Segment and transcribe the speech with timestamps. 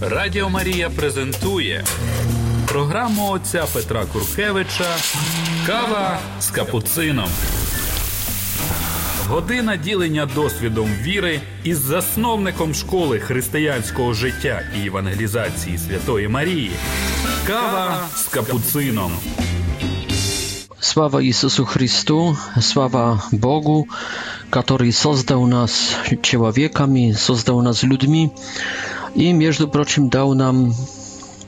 [0.00, 1.84] Радіо Марія презентує
[2.68, 4.84] програму отця Петра Куркевича
[5.66, 7.28] Кава з капуцином.
[9.28, 16.70] Година ділення досвідом віри із засновником школи християнського життя і евангелізації Святої Марії.
[17.46, 19.12] Кава з капуцином.
[20.80, 23.86] Слава Ісусу Христу, слава Богу,
[24.56, 28.30] який создав нас чоловіками, создав нас людьми,
[29.16, 30.70] i między prochim dał nam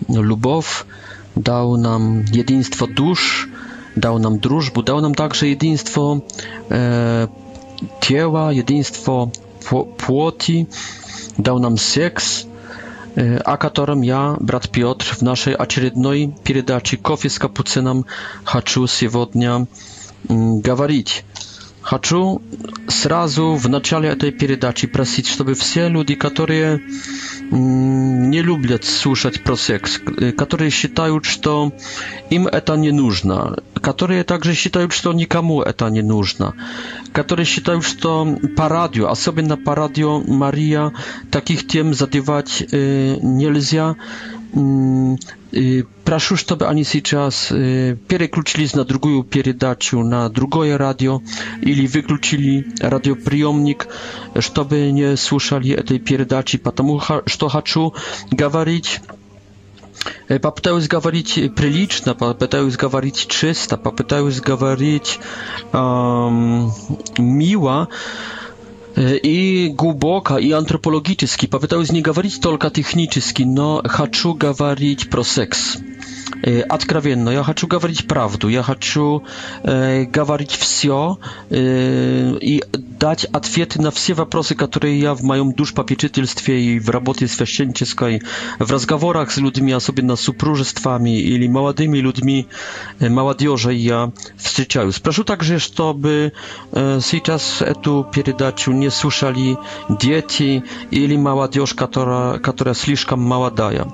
[0.08, 0.86] lubow,
[1.36, 3.48] dał nam jedinstwo dusz,
[3.96, 6.20] dał nam drużbu, dał nam także jedinstwo
[6.70, 7.28] e,
[8.00, 9.30] ciała, jedinstwo
[9.96, 10.66] płoti,
[11.38, 12.46] dał nam seks,
[13.18, 18.04] e, a którym ja, brat Piotr, w naszej acierydnoj pierdaci kofie z kapucynem
[18.44, 19.66] haczył się wodnia
[20.30, 20.60] mm,
[21.86, 22.42] Хочу
[22.88, 26.80] сразу в начале этой передачи просить, чтобы все люди, которые
[27.52, 30.00] не любят слушать про секс,
[30.36, 31.72] которые считают, что
[32.28, 36.54] им это не нужно, которые также считают, что никому это не нужно,
[37.12, 40.92] которые считают, что по радио, особенно по радио Мария,
[41.30, 43.94] таких тем задевать нельзя,
[46.04, 47.52] Proszę, żeby oni teraz
[48.08, 51.20] przekluczyli na drugiej передачу, na drugie radio,
[51.62, 53.86] ili wykluczyli radioprzyjomnik,
[54.36, 57.86] żeby nie słyszeli tej передачи, ponieważ chcę
[58.50, 59.00] mówić.
[60.42, 65.18] Попытаюсь pryliczna, прилично, попытаюсь говорить чисто, попытаюсь говорить
[65.72, 66.70] эм,
[67.18, 67.88] мило
[69.22, 71.16] i głęboka i antropologiczny.
[71.48, 75.76] Powiedział z niej no, gawarić tylko techniczny, no chcę gawarić pro seks.
[76.68, 79.22] Откровенно, я хочу говорить правду, я хочу
[79.64, 81.16] э, говорить все
[81.50, 82.60] э,
[82.98, 88.20] dać odpowiedzi na wszystkie wопросы, które ja w moim duszpapieczytelstwie i w robocie świeżeńczyskiej,
[88.60, 92.46] w rozmowach z ludźmi, a sobie na supróżestwami, ili młodymi ludźmi,
[93.00, 94.90] e, młodzieżą ja wstrzyczaju.
[95.02, 96.30] Proszę także, żeby
[97.24, 99.56] teraz tu передачу nie słyszali
[100.00, 103.84] dzieci, ili młodzież, która, która sliszkam mała daje.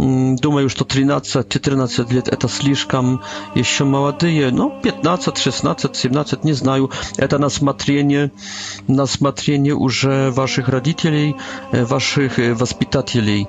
[0.00, 3.18] Mm, Duma już to 13, 14 lat, to sliszkam
[3.56, 6.88] jeszcze młodyje, no 15, 16, 17, nie znają,
[7.28, 8.30] to na smatrienie,
[8.88, 11.36] на осмотрение уже ваших родителей,
[11.72, 13.48] ваших воспитателей.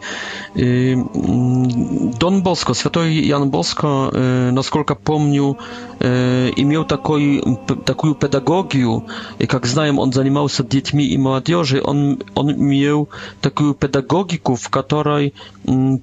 [2.19, 4.09] Дон Боско, святой Ян Боско,
[4.51, 5.57] насколько помню,
[6.01, 7.43] имел такой,
[7.85, 9.03] такую педагогию,
[9.39, 13.09] и как знаем, он занимался детьми и молодежью, он, он имел
[13.41, 15.33] такую педагогику, в которой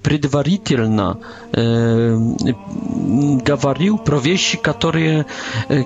[0.03, 1.19] предварительно
[1.57, 5.27] говорил про вещи, которые,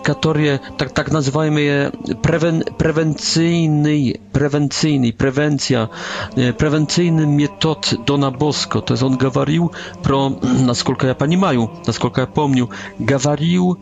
[0.03, 1.91] которые так, так называемые
[2.23, 5.91] превен, превенцийный, превенцийный, превенция,
[6.34, 8.81] превенцийный метод Дона Боско.
[8.81, 13.79] То есть он говорил про, насколько я понимаю, насколько я помню, говорил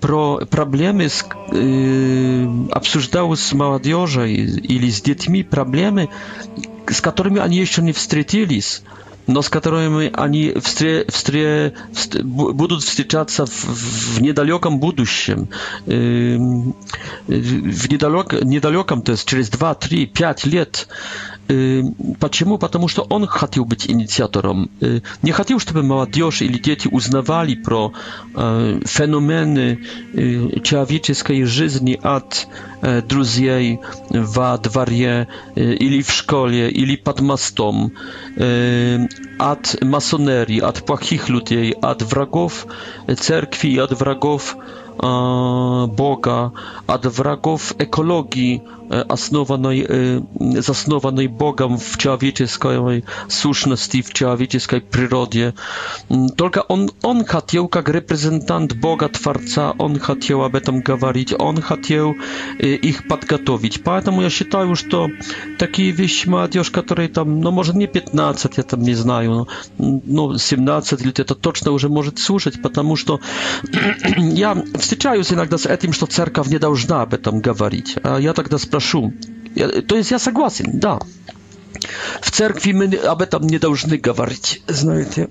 [0.00, 6.10] про проблемы с, э, обсуждал с молодежью или с детьми проблемы,
[6.86, 8.84] с которыми они еще не встретились
[9.28, 13.64] но с которыми они встре, встре, встре, будут встречаться в,
[14.16, 15.48] в недалеком будущем.
[15.84, 15.88] В
[17.28, 20.88] недалек, недалеком, то есть через 2, 3, 5 лет.
[22.20, 22.58] Почему?
[22.58, 24.68] Потому что он хотел быть инициатором.
[25.22, 27.94] Не хотел, чтобы молодежь или дети узнавали про
[28.34, 29.78] феномены
[30.62, 32.46] человеческой жизни от
[33.08, 37.92] друзей во дворе или в школе, или под мостом,
[39.38, 42.66] от масонерии, от плохих людей, от врагов
[43.18, 44.56] церкви, от вragów
[45.88, 46.50] Boga,
[46.86, 55.54] od wrogów ekologii, основанной, заснованной Богом в человеческой сущности, в человеческой природе.
[56.36, 62.14] Только он, он хотел, как репрезентант Бога Творца, он хотел об этом говорить, он хотел
[62.60, 63.82] их подготовить.
[63.84, 65.08] Поэтому я считаю, что
[65.58, 69.48] такие вещи молодежь, которые там, ну, может, не 15, я там не знаю,
[69.78, 73.20] ну, 17 лет, это точно уже может слушать, потому что
[74.18, 77.96] я встречаюсь иногда с этим, что церковь не должна об этом говорить.
[78.02, 79.12] А я тогда спрашиваю, прошу.
[79.88, 81.00] То есть я согласен, да.
[82.22, 85.30] В церкви мы об этом не должны говорить, знаете.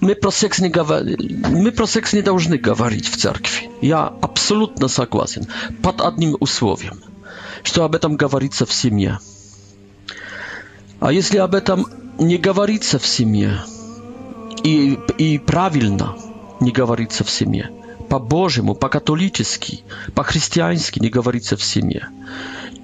[0.00, 1.02] Мы про секс не, говор...
[1.48, 3.70] мы про секс не должны говорить в церкви.
[3.80, 5.46] Я абсолютно согласен.
[5.82, 7.00] Под одним условием,
[7.62, 9.20] что об этом говорится в семье.
[11.00, 11.86] А если об этом
[12.18, 13.60] не говорится в семье,
[14.64, 16.14] и, и правильно
[16.60, 17.70] не говорится в семье,
[18.10, 19.82] по-божьему, по-католически,
[20.14, 22.08] по-христиански не говорится в семье,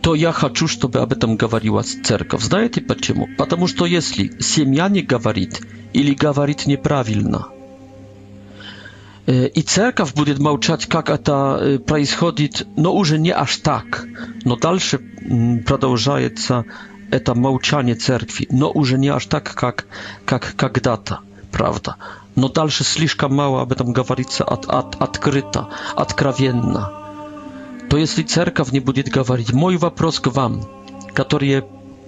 [0.03, 2.43] то я хочу, чтобы об этом говорила церковь.
[2.43, 3.29] Знаете почему?
[3.39, 5.63] Потому что если семья не говорит
[5.93, 7.47] или говорит неправильно,
[9.27, 14.05] и церковь будет молчать, как это происходит, но уже не аж так,
[14.45, 14.99] но дальше
[15.65, 16.65] продолжается
[17.13, 19.87] это молчание церкви, но уже не аж так, как,
[20.25, 21.21] как когда-то,
[21.53, 21.95] правда.
[22.35, 26.93] Но дальше слишком мало об этом говорится от, от, открыто, откровенно
[27.93, 30.65] то если церковь не будет говорить, мой вопрос к вам,
[31.13, 31.67] которые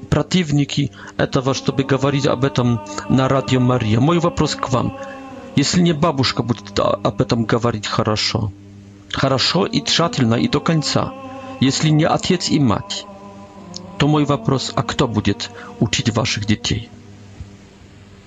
[0.09, 4.97] противники этого, чтобы говорить об этом на радио Мария, мой вопрос к вам,
[5.57, 8.51] если не бабушка будет об этом говорить хорошо,
[9.13, 11.13] хорошо и тщательно и до конца,
[11.61, 13.05] если не отец и мать,
[13.99, 16.89] то мой вопрос, а кто будет учить ваших детей?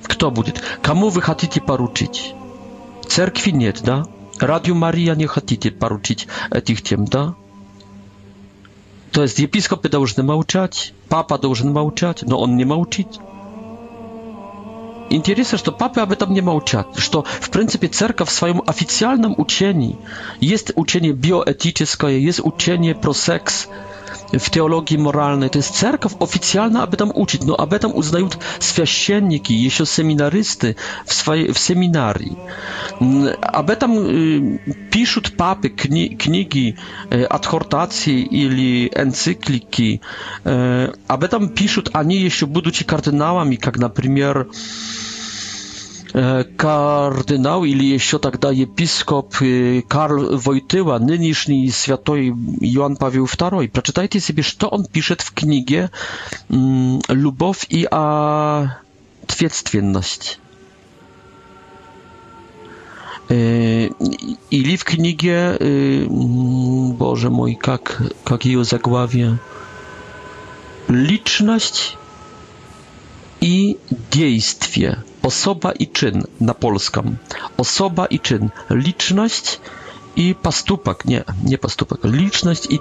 [0.04, 0.62] Кто будет?
[0.84, 2.36] Кому вы хотите поручить?
[3.08, 4.06] Церкви нет, да?
[4.40, 7.34] Радио Мария не хотите поручить этих тем, да?
[9.12, 13.08] То есть епископы должны молчать, папа должен молчать, но он не молчит.
[15.10, 19.98] Интересно, что папы об этом не молчат, что, в принципе, церковь в своем официальном учении,
[20.42, 23.70] есть учение биоэтическое, есть учение про секс,
[24.40, 25.50] w teologii moralnej.
[25.50, 28.28] To jest cerkow oficjalna, aby tam uczyć, no aby tam uznają
[28.62, 30.76] świecienniki, jeszcze seminarysty
[31.06, 32.36] w swojej, w seminarii.
[33.02, 36.74] Mm, aby tam y, papy kni, knigi,
[37.14, 40.00] y, adhortacje ili encykliki,
[40.48, 40.50] y,
[41.08, 44.48] aby tam piszą, a nie jeśli budą ci kardynałami, jak na przykład
[46.18, 49.46] E, kardynał ili jeszcze tak daje episkop e,
[49.88, 53.70] Karl Wojtyła, nyniszny święty Jan Paweł II.
[53.70, 55.90] Przeczytajcie sobie, co on pisze w knigie
[56.52, 57.88] mm, Lubow i
[59.24, 60.38] Ответственность.
[64.52, 64.98] i li w боже
[65.28, 65.66] e,
[66.02, 67.58] mm, Boże mój,
[68.32, 69.36] jak ее zagławię,
[70.90, 71.98] Liczność
[73.42, 73.76] i
[74.12, 75.07] действие».
[75.24, 77.16] Osoba i czyn na polską.
[77.58, 78.50] Osoba i czyn.
[78.70, 79.60] Liczność
[80.16, 82.80] i pastupak Nie, nie pastupak Liczność i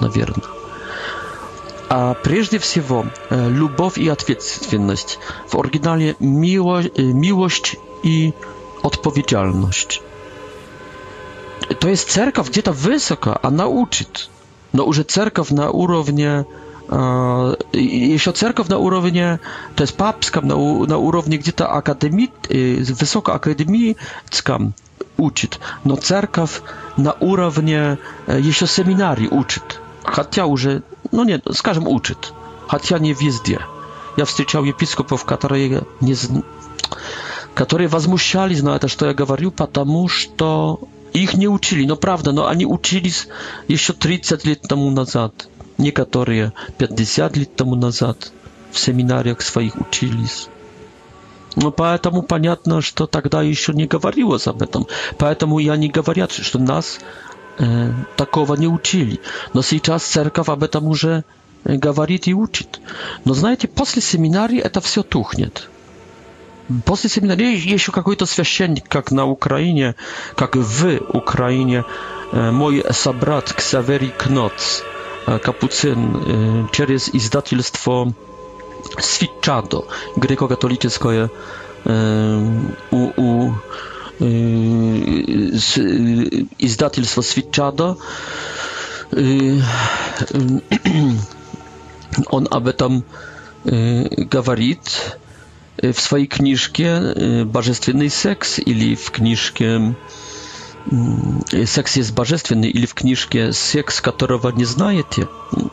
[0.00, 0.40] na pewno
[1.88, 2.84] A przede wszystkim
[3.50, 5.18] lubow i odpowiedzialność
[5.48, 8.32] W oryginalnie miło, e, miłość i
[8.82, 10.02] odpowiedzialność.
[11.80, 14.28] To jest cerkaw gdzie-to wysoka a nauczyć.
[14.74, 16.44] No, że cerkaw na urownie
[17.92, 19.38] jeśli cerkaw na urownie,
[19.76, 20.54] to jest papskam, na,
[20.88, 21.82] na urownie gdzie ta
[22.54, 24.58] y, wysoka akademicka
[25.16, 25.52] uczyć,
[25.84, 26.62] no cerkaw
[26.98, 27.96] na urownie
[28.28, 29.62] e, jeszcze seminarii uczyć.
[30.04, 30.66] Chatia już,
[31.12, 32.18] no nie, skażem uczyć.
[32.78, 33.58] chciał nie wiedzieć
[34.16, 35.56] Ja wstyczał episkopów, które
[36.02, 36.28] nie z...
[37.54, 40.06] Które wazmusiali na to, co ja gawariu, patamu,
[40.36, 40.78] to
[41.14, 41.86] ich nie uczyli.
[41.86, 43.10] No prawda, no ani uczyli
[43.68, 45.48] jeszcze 30 lat temu nazad.
[45.78, 48.32] Некоторые 50 лет тому назад
[48.72, 50.48] в семинариях своих учились.
[51.54, 54.86] Но ну, поэтому понятно, что тогда еще не говорилось об этом.
[55.18, 56.98] Поэтому я не говорят, что нас
[57.60, 59.20] э, такого не учили.
[59.54, 61.22] Но сейчас церковь об этом уже
[61.64, 62.80] э, говорит и учит.
[63.24, 65.68] Но знаете, после семинарии это все тухнет.
[66.84, 69.94] После семинарии еще какой-то священник, как на Украине,
[70.36, 71.84] как в Украине,
[72.32, 74.82] э, мой собрат Ксаверий Кноц,
[75.42, 76.12] kapucyn
[76.70, 78.06] przez y, izdatelstwo
[79.00, 79.86] Switchado
[80.16, 81.28] grekokatolickie y,
[82.96, 83.52] u u
[84.20, 85.58] y,
[86.58, 87.96] izdatelstwo Switchado
[92.30, 93.02] on aby tam
[94.30, 95.16] gawarit
[95.92, 97.14] w swojej książce
[97.46, 99.80] Bożestwienny seks, czy w książce
[101.66, 105.26] секс есть божественный или в книжке «Секс, которого не знаете».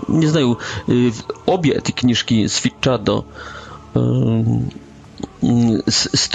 [0.07, 0.59] Не знаю,
[1.45, 3.23] обе эти книжки Свитчадо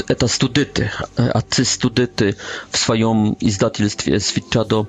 [0.07, 2.37] это студенты, отцы студенты
[2.71, 4.87] в своем издательстве Свитчадо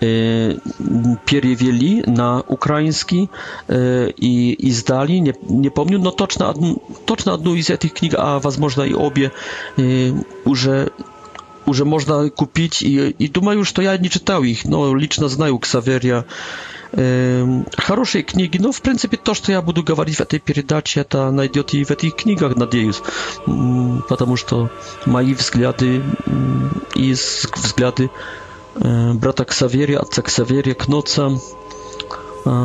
[0.00, 3.30] перевели на украинский
[3.72, 8.82] и издали, не, не помню, но точно одну, точно одну из этих книг, а возможно
[8.82, 9.30] и обе
[10.44, 10.90] уже
[11.70, 15.58] artykuł, że można kupić i, и думаю, что я не читал их, но лично знаю
[15.58, 16.24] Ксаверия.
[16.92, 21.30] Эм, хорошие книги, но в принципе то, что я буду говорить в этой передаче, это
[21.30, 23.00] найдет и в этих книгах, надеюсь,
[24.08, 24.68] потому что
[25.06, 26.02] мои взгляды
[26.96, 27.12] и
[27.62, 28.10] взгляды
[29.14, 31.30] брата Ксаверия, отца Ксаверия, Кноца,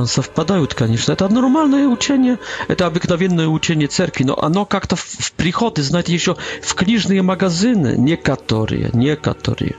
[0.05, 1.11] совпадают, конечно.
[1.11, 6.73] Это нормальное учение, это обыкновенное учение церкви, но оно как-то в приходы, знаете, еще в
[6.75, 9.75] книжные магазины, некоторые, некоторые,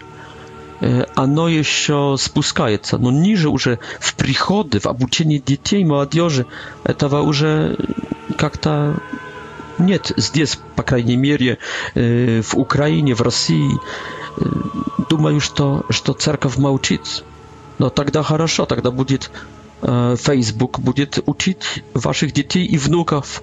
[1.15, 6.47] оно еще спускается, но ниже уже в приходы, в обучении детей, молодежи,
[6.85, 7.77] этого уже
[8.37, 8.97] как-то
[9.79, 11.57] нет здесь, по крайней мере,
[11.95, 13.71] в Украине, в России.
[15.09, 17.25] Думаю, что, что церковь молчит.
[17.79, 19.31] Но тогда хорошо, тогда будет
[19.83, 21.59] E, Facebook będzie uczyć
[21.95, 23.43] waszych dzieci i wnuków.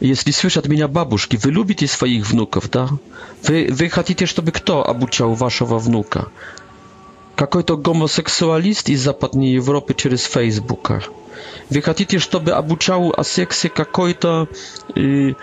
[0.00, 2.88] Jeśli słyszę od mnie babuszki, wy lubicie swoich wnuków, tak?
[3.42, 3.90] Wy, wy
[4.36, 6.26] żeby kto abuciał waszego wnuka?
[7.40, 10.98] Jaki to homoseksualist z zachodniej Europy przez Facebooka?
[11.70, 14.46] Wy chcecie, żeby abuciał o seksie jakiś to
[14.96, 15.34] y,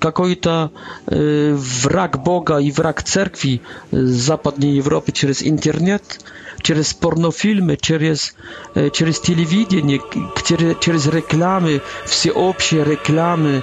[0.00, 0.68] kako, to
[1.12, 3.60] y, wrak Boga i wrak cerkwi
[3.92, 6.18] z y, zachodniej Europy przez internet?
[6.62, 8.34] через порнофильмы, через,
[8.92, 10.00] через телевидение,
[10.80, 13.62] через рекламы, всеобщие рекламы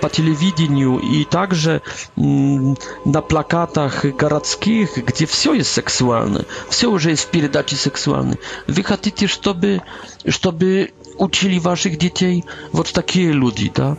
[0.00, 1.82] по телевидению и также
[2.16, 8.38] на плакатах городских, где все есть сексуально, все уже есть передачи сексуальные.
[8.66, 9.82] Вы хотите, чтобы,
[10.26, 13.96] чтобы учили ваших детей вот такие люди, да?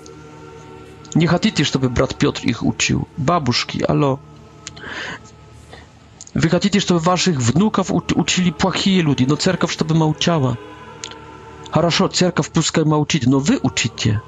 [1.16, 3.08] Не хотите, чтобы брат Петр их учил?
[3.18, 4.20] Бабушки, алло.
[6.36, 10.58] Wy хотите, чтобы ваших внуков учили плохие люди, но церковь, чтобы молчала.
[11.72, 14.22] Хорошо, церковь пускай молчит, но вы учите.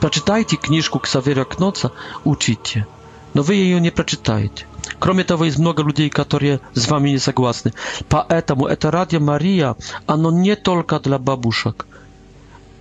[0.00, 1.92] Прочитайте книжку Ксаверия Кноца,
[2.24, 2.86] учите.
[3.34, 4.66] Но вы ее не прочитаете.
[4.98, 7.72] Кроме того, есть много людей, которые с вами не согласны.
[8.08, 11.86] Поэтому это Радио Мария, оно не только для бабушек.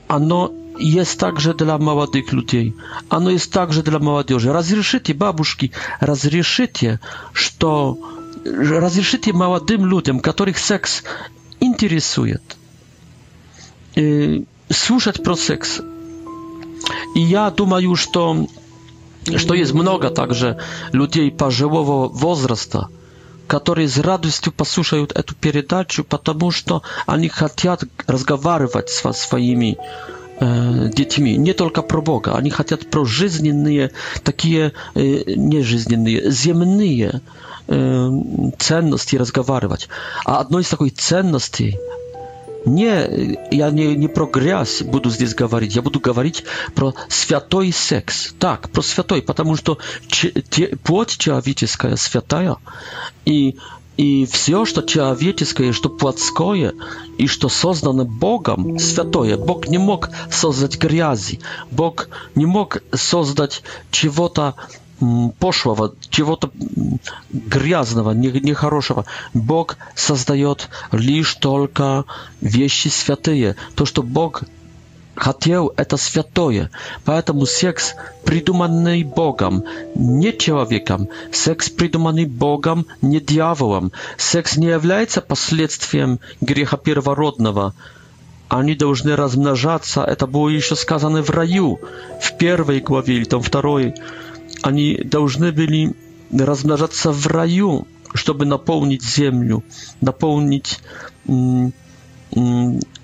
[0.07, 2.73] Оно jest także dla młodych ludzi.
[3.09, 4.51] Ono jest także dla młodzieży.
[4.53, 5.69] Rozrzeszycie, babuszki,
[6.01, 6.97] rozrzeszycie,
[7.33, 7.49] że
[8.45, 11.03] разрешите молодым людям, которых секс
[11.59, 12.41] интересует,
[14.69, 15.81] слушать про секс.
[17.15, 18.47] И я думаю, что,
[19.37, 20.59] что есть много также
[20.91, 22.89] людей пожилого возраста,
[23.47, 29.77] которые с радостью послушают эту передачу, потому что они хотят разговаривать со своими
[30.39, 32.35] детьми, не только про Бога.
[32.35, 33.91] Они хотят про жизненные,
[34.23, 37.21] такие не жизненные, земные
[38.57, 39.87] ценности разговаривать.
[40.25, 41.77] А одной из такой ценностей
[42.65, 48.33] не, я не, не про грязь буду здесь говорить, я буду говорить про святой секс.
[48.39, 49.77] Так, про святой, потому что
[50.83, 52.55] плоть человеческая святая,
[53.23, 53.57] и
[53.97, 56.73] И все, что человеческое, что плотское,
[57.17, 59.37] и что создано Богом, святое.
[59.37, 61.39] Бог не мог создать грязи,
[61.71, 64.55] Бог не мог создать чего-то
[65.39, 66.51] пошлого, чего-то
[67.31, 69.05] грязного, нехорошего.
[69.33, 72.05] Бог создает лишь только
[72.41, 73.55] вещи святые.
[73.75, 74.43] То, что Бог
[75.15, 76.69] хотел, это святое.
[77.05, 77.95] Поэтому секс,
[78.25, 79.63] придуманный Богом,
[79.95, 81.09] не человеком.
[81.31, 83.91] Секс, придуманный Богом, не дьяволом.
[84.17, 87.73] Секс не является последствием греха первородного.
[88.47, 90.01] Они должны размножаться.
[90.03, 91.79] Это было еще сказано в раю,
[92.21, 93.95] в первой главе или там второй.
[94.61, 95.93] Они должны были
[96.31, 99.63] размножаться в раю, чтобы наполнить землю,
[100.01, 100.79] наполнить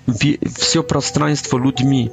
[0.08, 2.10] все пространство людьми,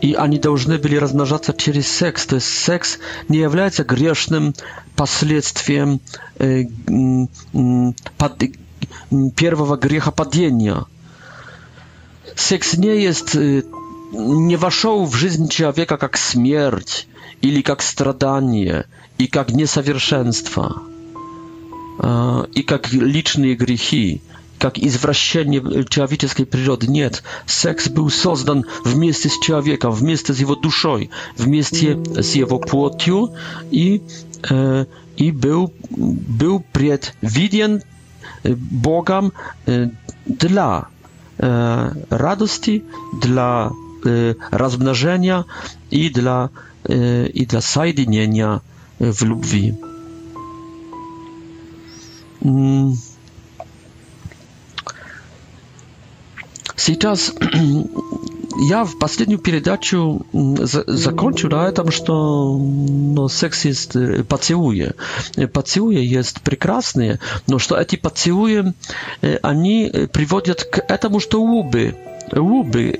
[0.00, 2.26] и они должны были размножаться через секс.
[2.26, 4.54] То есть секс не является грешным
[4.96, 6.00] последствием
[6.38, 6.64] э,
[8.18, 8.52] под, э,
[9.36, 10.84] первого греха падения.
[12.36, 13.62] Секс не есть, э,
[14.12, 17.08] не вошел в жизнь человека как смерть
[17.40, 18.86] или как страдание
[19.18, 20.80] и как несовершенство
[22.00, 24.22] а, и как личные грехи.
[24.58, 26.86] как извращение человеческой природы.
[26.88, 33.34] Нет, секс был создан вместе с человеком, вместе с его душой, вместе с его плотью
[33.70, 34.02] и,
[34.50, 34.84] э,
[35.16, 37.82] и был, был предвиден
[38.44, 39.32] Богом
[39.66, 40.84] dla
[41.40, 42.84] e, radości,
[43.20, 43.70] dla
[44.04, 45.44] e, rozmnażenia
[45.90, 46.48] i dla,
[46.88, 48.60] e, i dla sojedinienia
[49.00, 49.74] w lubwi.
[52.44, 52.96] Mm.
[56.88, 57.34] Сейчас
[58.70, 63.92] я в последнюю передачу за, закончу на этом, что ну, секс есть
[64.26, 64.92] поцелуи.
[65.52, 68.72] Поцелуи есть прекрасные, но что эти поцелуи,
[69.42, 71.94] они приводят к этому, что лубы,
[72.32, 72.98] лубы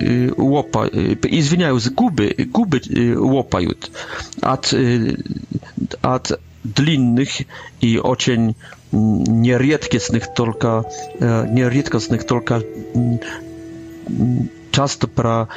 [0.00, 2.80] łopaj, извиняюсь, губы, губы
[3.18, 3.90] łopают
[4.40, 4.72] от,
[6.00, 7.28] от длинных
[7.80, 8.54] и очень
[8.96, 10.84] нередкостных только,
[11.20, 12.62] нередкостных только
[14.70, 15.48] часто про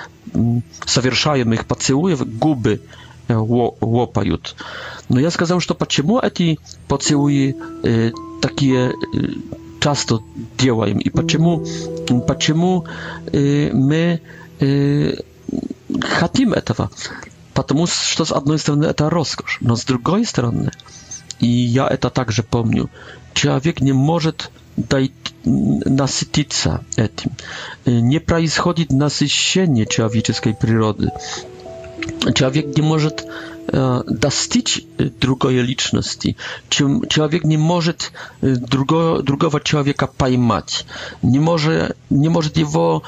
[0.85, 2.81] совершаемых поцелуев губы
[3.27, 4.55] лопают.
[5.07, 8.93] Но я сказал, что почему эти поцелуи э, такие
[9.79, 10.19] часто
[10.57, 11.63] делаем и почему,
[12.27, 12.85] почему
[13.31, 14.21] э, мы
[14.59, 15.13] э,
[16.01, 16.89] хотим этого.
[17.53, 20.71] Потому что, с одной стороны, это роскошь, но с другой стороны,
[21.39, 22.89] и я это также помню,
[23.33, 24.51] человек не может
[25.43, 27.31] насытиться этим.
[27.85, 31.09] Не происходит насыщение человеческой природы.
[32.35, 33.25] Человек не может
[34.07, 36.35] достичь другой личности.
[36.69, 38.11] Чем человек не может
[38.41, 40.85] другого, другого человека поймать,
[41.21, 43.03] не может, не может его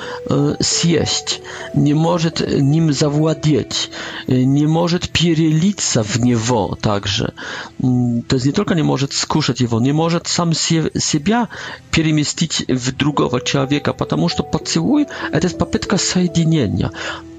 [0.61, 1.41] съесть,
[1.75, 3.91] не может ним завладеть,
[4.27, 7.33] не может перелиться в него также.
[7.79, 11.49] То есть не только не может скушать его, не может сам се, себя
[11.91, 16.91] переместить в другого человека, потому что поцелуй– это попытка соединения.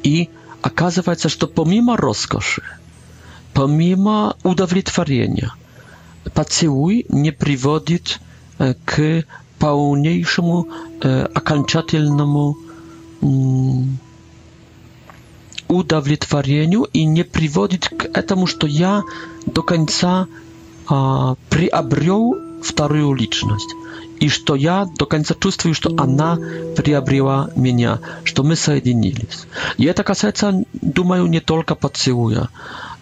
[0.03, 0.29] И
[0.63, 2.63] оказывается, что помимо роскоши,
[3.55, 5.53] помимо удовлетворения.
[6.35, 8.21] Поцелуй не приводит
[8.85, 9.25] к
[9.59, 10.69] полнейшему
[11.01, 12.57] окончательному
[15.69, 19.03] удовлетворению и не приводит к этому, что я
[19.47, 20.27] до конца
[20.89, 23.75] приобрел вторую личность,
[24.21, 26.37] и что я до конца чувствую, что она
[26.77, 29.47] приобрела меня, что мы соединились.
[29.79, 32.49] И это касается, думаю, не только поцелуя.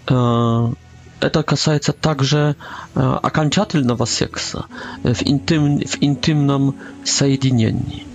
[0.06, 2.56] это касается также
[2.94, 4.66] окончательного секса
[5.02, 8.06] в, интим, в интимном соединении.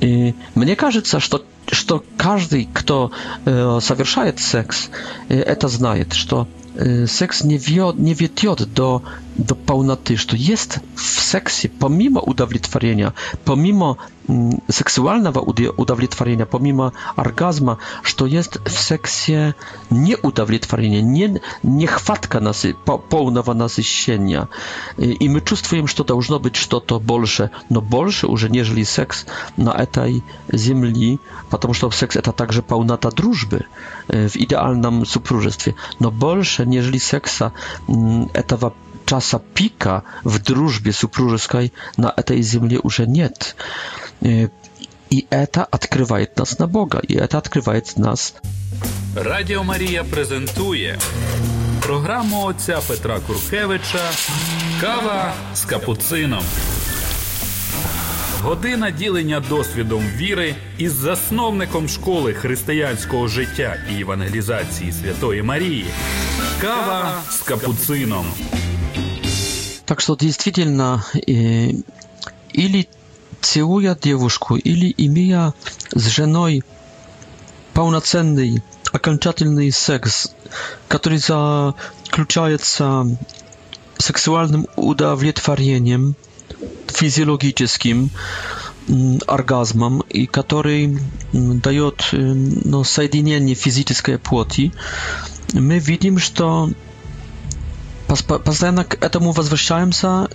[0.00, 3.12] И мне кажется, что, что каждый, кто
[3.44, 4.88] совершает секс,
[5.28, 6.48] это знает, что
[6.80, 9.00] Y, seks nie wiodł nie wiod do,
[9.36, 13.12] do pełnoty, że jest w seksie, pomimo udowlitwarienia,
[13.44, 13.96] pomimo
[14.28, 19.32] mm, seksualnego udowlitwarienia, pomimo orgazma, że to jest w seksie
[19.90, 24.46] nieudowlitwarienie, nie, niechwatka nasy, po, pełnego nasycenia.
[24.98, 28.86] Y, I my czujemy, że to powinno być to to bolsze, no bolsze już nieżeli
[28.86, 29.24] seks
[29.58, 30.22] na tej
[30.54, 31.18] ziemi,
[31.50, 33.62] ponieważ seks to także pełnota drużby
[34.14, 37.50] y, w idealnym supróżestwie, no bolsze lepsze, seksa
[37.88, 38.70] mm, etawa
[39.06, 43.30] czasa pika w drużbie supróżyskiej na tej ziemi już nie.
[44.22, 44.48] Y,
[45.10, 47.00] I eta odkrywa nas na Boga.
[47.08, 48.34] I eta odkrywa nas...
[49.14, 50.96] Radio Maria prezentuje
[51.80, 54.06] programu ojca Petra Kurkiewicza
[54.80, 56.38] Kawa z kapucyną.
[58.44, 65.86] Година ділення досвідом віри із засновником школи християнського життя і евангелізації Святої Марії.
[66.60, 68.26] Кава з капуцином.
[69.84, 71.74] Так что действительно, э,
[72.58, 72.86] или
[73.40, 75.52] целуя девушку, или имея
[75.96, 76.62] с женой
[77.74, 80.32] полноценный окончательный секс,
[80.88, 83.06] который заключается
[83.98, 86.14] сексуальным удовлетворением,
[86.88, 88.10] физиологическим
[89.26, 90.98] оргазмом, и который
[91.32, 94.72] дает ну, соединение физической плоти,
[95.52, 96.70] мы видим, что
[98.08, 100.28] постоянно к этому возвращаемся,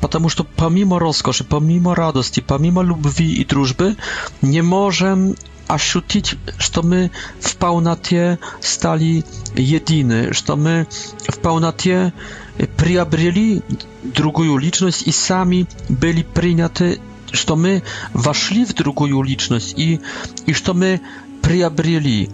[0.00, 3.96] потому что помимо роскоши, помимо радости, помимо любви и дружбы,
[4.40, 5.36] не можем
[5.68, 9.24] ощутить, что мы в полноте стали
[9.56, 10.86] едины, что мы
[11.28, 13.62] в полноте э, приобрели
[14.02, 20.00] другую личность и сами были приняты, что мы вошли в другую личность и,
[20.46, 21.00] и что мы
[21.40, 22.30] приобрели.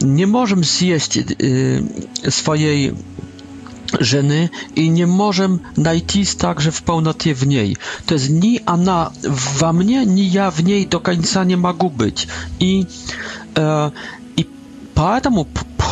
[0.00, 1.82] Не можем съесть э,
[2.28, 2.94] своей
[4.00, 7.76] żeny i nie możemy znaleźć także w pełnoty w niej.
[8.06, 9.10] To jest ni ona
[9.60, 12.26] we mnie, ni ja w niej do końca nie mogę być.
[12.60, 12.84] I,
[13.58, 13.90] e,
[14.36, 14.44] i
[14.94, 15.44] поэтому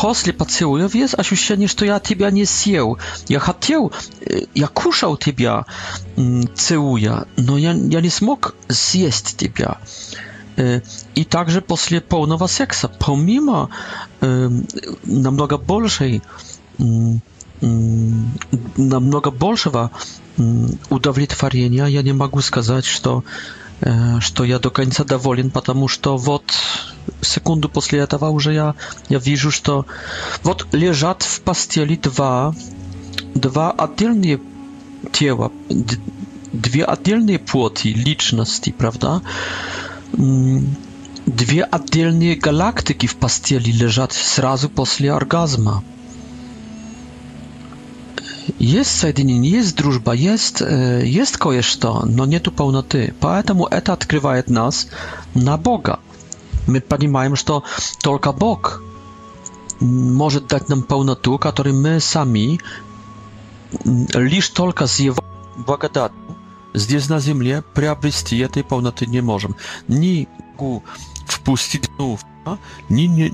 [0.04, 2.98] после поцелуев есть ощущение, что я тебя не съел.
[3.26, 3.90] Я хотел,
[4.54, 5.64] я кушал тебя,
[6.54, 9.78] целуя, но я, я не смог съесть тебя.
[11.14, 13.70] И также после полного секса, помимо
[14.20, 16.20] намного большей
[18.76, 19.90] намного большего
[20.90, 23.24] удовлетворения, я не могу сказать, что
[24.20, 26.44] что я до конца доволен, потому что вот
[27.20, 28.74] секунду после этого уже я,
[29.08, 29.84] я вижу, что
[30.42, 32.54] вот лежат в постели два,
[33.34, 34.40] два отдельные
[35.12, 39.20] тела, две отдельные плоти, личности, правда?
[40.12, 45.82] Две отдельные галактики в постели лежат сразу после оргазма.
[48.60, 53.14] Jest соединение, nie jest drużba, jest e, jest kojesz to, no nie tu pełnoty.
[53.20, 54.86] Поэтому это открывает нас
[55.34, 55.98] na Boga.
[56.68, 56.80] My
[57.36, 57.62] że to
[58.02, 58.82] только Bóg
[60.20, 62.58] może dać nam pełnotu, który my sami
[63.86, 65.22] mm, lisz tylko z jego
[65.66, 66.14] błagodatu
[66.74, 69.54] zdjęć na ziemi przyobrzyści tej pełnoty nie możemy.
[69.88, 70.26] Ni
[71.28, 72.20] wpuścić nów,
[72.90, 73.30] nie nie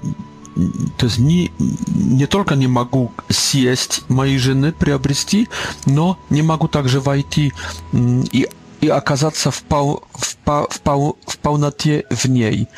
[0.99, 5.49] то есть не, не только не могу съесть моей жены, приобрести,
[5.87, 7.53] но не могу также войти
[7.93, 8.49] и,
[8.81, 12.69] и оказаться в, пол, в, пол, в, пол, в полноте в ней.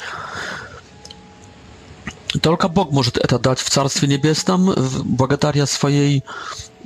[2.40, 4.72] Только Бог может это дать в Царстве Небесном,
[5.04, 6.24] благодаря своей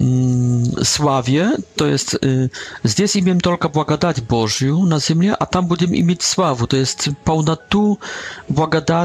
[0.01, 2.51] Mm, sławie, to jest y,
[2.85, 7.99] zdjęć imię tylko błagadać Bożiu na ziemię, a tam będziemy imić sławu, to jest pałnatu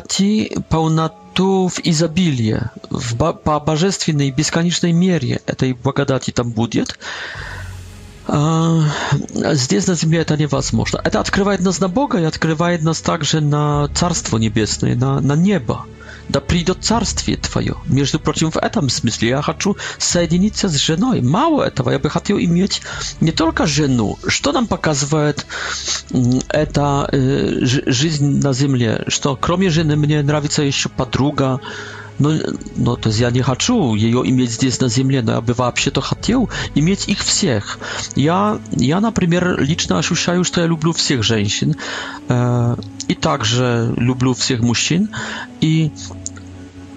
[0.10, 4.34] tu pałnatu w izabilię, w izabilie, w ba bożestwiennej,
[4.94, 6.84] mierie tej błagadaci tam będzie.
[9.54, 11.12] Zdjęć na ziemię to nie niemożliwe.
[11.12, 15.86] To odkrywa nas na Boga i odkrywa nas także na Carstwo Niebieskie, na, na nieba
[16.32, 17.76] да придет царствие твое.
[17.88, 21.22] Между прочим, в этом смысле я хочу соединиться с женой.
[21.22, 22.82] Мало этого, я бы хотел иметь
[23.20, 24.18] не только жену.
[24.26, 25.46] Что нам показывает
[26.48, 29.04] эта э, жизнь на земле?
[29.08, 31.60] Что кроме жены мне нравится еще подруга,
[32.20, 32.32] no,
[32.78, 36.50] no to ja nie хочу ее иметь здесь на земле, но я бы вообще-то хотел
[36.76, 37.78] иметь их всех.
[38.16, 41.76] Я, я, например, лично ощущаю, что я люблю всех женщин
[42.30, 42.76] э,
[43.10, 45.10] и также люблю всех мужчин.
[45.62, 45.92] И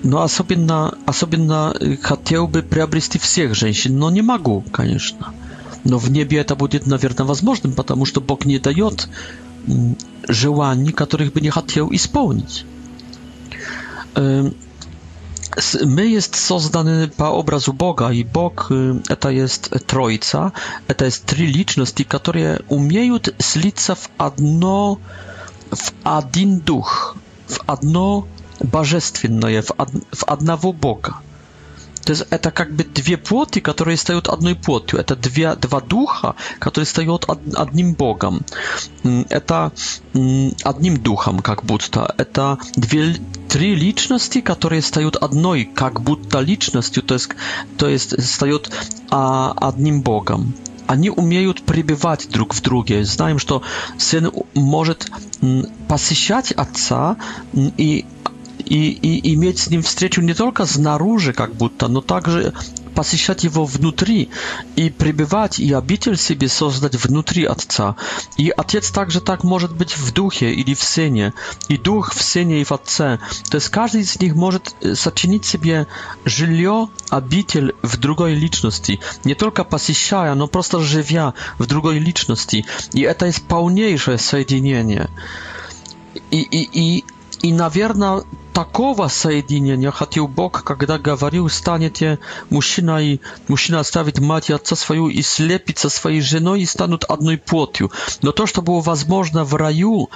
[0.05, 5.33] Ну, особенно, особенно хотел бы приобрести всех женщин, но не могу, конечно.
[5.85, 9.09] Но в небе это будет, наверное, возможным, потому что Бог не дает
[10.29, 12.67] желаний, которых бы не хотел исполнить.
[14.15, 14.55] My
[16.03, 18.71] jest созданы по образу Бога, и Бог–
[19.09, 20.53] это есть Троица,
[20.89, 24.99] это есть три личности, которые умеют слиться в одно,
[25.71, 28.27] в один дух, в одно
[28.61, 29.91] божественное в, од...
[30.13, 31.17] в одного Бога.
[32.05, 34.99] То есть это как бы две плоти, которые стают одной плотью.
[34.99, 38.43] Это две, два духа, которые стают од, одним Богом.
[39.31, 39.73] Это
[40.13, 42.13] одним духом, как будто.
[42.19, 43.17] Это две,
[43.49, 47.31] три личности, которые стают одной, как будто личностью, то есть,
[47.79, 48.71] то есть стают
[49.09, 50.53] а, одним Богом.
[50.87, 53.03] Они умеют пребывать друг в друге.
[53.07, 53.63] Знаем, что
[53.97, 55.11] сын может
[55.89, 57.17] посещать отца
[57.55, 58.05] и
[58.65, 62.53] и, и иметь с ним встречу не только снаружи, как будто, но также
[62.95, 64.29] посещать его внутри
[64.77, 67.97] и пребывать и обитель себе создать внутри Отца.
[68.39, 71.33] И Отец также так может быть в Духе или в Сене,
[71.69, 73.19] и Дух в Сене и в Отце.
[73.51, 75.89] То есть каждый из них может э, сочинить себе
[76.25, 82.65] жилье, обитель в другой личности, не только посещая, но просто живя в другой личности.
[82.93, 85.09] И это есть полнейшее соединение.
[86.31, 87.05] И, и, и
[87.47, 88.23] И, наверное,
[88.55, 95.11] такого соединения хотел Бог, когда говорил, станете мужчина и мужчина оставит мать и отца свою
[95.11, 97.91] и слепится своей женой и станут одной плотью.
[98.23, 100.09] Но то, что было возможно в раю,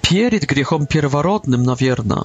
[0.00, 2.24] перед грехом первородным, наверное,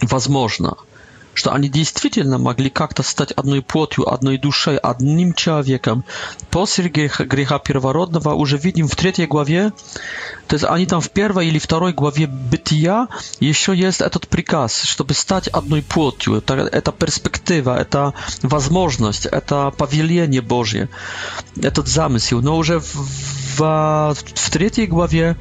[0.00, 0.74] возможно–
[1.34, 6.04] что они действительно могли как-то стать одной плотью, одной душой, одним человеком.
[6.50, 9.72] После греха, греха первородного уже видим в третьей главе,
[10.48, 15.14] то есть они там в первой или второй главе бытия еще есть этот приказ, чтобы
[15.14, 16.34] стать одной плотью.
[16.36, 20.88] Это, это перспектива, это возможность, это повеление Божье,
[21.60, 22.40] этот замысел.
[22.42, 23.58] Но уже в w,
[24.16, 25.34] w trzeciej głowie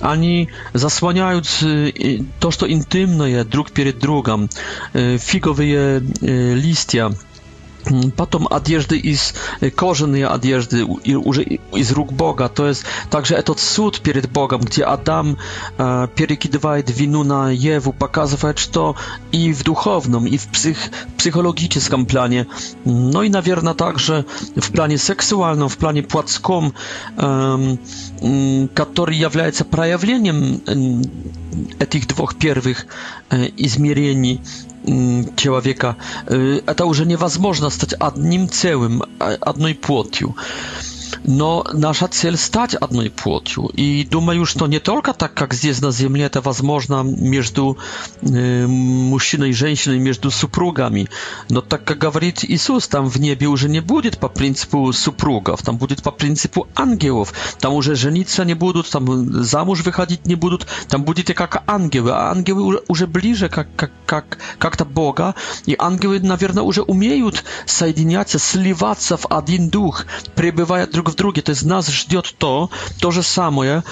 [0.00, 1.92] ani zasłaniając y,
[2.40, 4.48] to, intymne jest, drug przed drugim,
[5.58, 7.10] je y, y, listia.
[8.16, 9.34] Потом одежды из
[9.74, 12.48] кожаные одежды и уже из рук Бога.
[12.48, 15.38] То есть также этот суд перед Богом, где Адам
[15.78, 18.96] э, перекидывает вину на Еву, показывает, что
[19.32, 20.76] и в духовном, и в псих,
[21.16, 22.46] психологическом плане,
[22.84, 26.74] no i, наверное, также в плане сексуальном, в плане плотском,
[27.16, 27.76] э,
[28.74, 30.60] который является проявлением
[31.78, 32.86] этих двух первых
[33.30, 34.40] э, измерений
[35.36, 35.96] человека,
[36.26, 40.34] это уже невозможно стать одним целым, одной плотью
[41.24, 43.66] но наша цель стать одной плотью.
[43.74, 47.78] И думаю, что не только так, как здесь на Земле, это возможно между
[48.22, 51.08] э, мужчиной и женщиной, между супругами,
[51.48, 55.76] но так, как говорит Иисус, там в небе уже не будет по принципу супругов, там
[55.76, 61.04] будет по принципу ангелов, там уже жениться не будут, там замуж выходить не будут, там
[61.04, 65.34] будете как ангелы, а ангелы уже ближе как, как, как, как-то Бога,
[65.66, 71.52] и ангелы, наверное, уже умеют соединяться, сливаться в один дух, пребывая друг w drugie, to
[71.52, 72.68] jest nasz, żdiot to,
[73.00, 73.82] to że samo, że,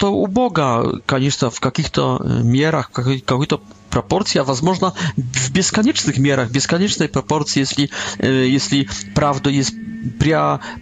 [0.00, 3.58] że, u Boga, oczywiście w jakich to y, mierach, w jakich to
[3.90, 4.92] proporcja, a można
[5.34, 7.88] w bieskanicznych mierach, w bieskanicznej proporcji, jeśli,
[8.24, 9.70] y, jeśli prawda jest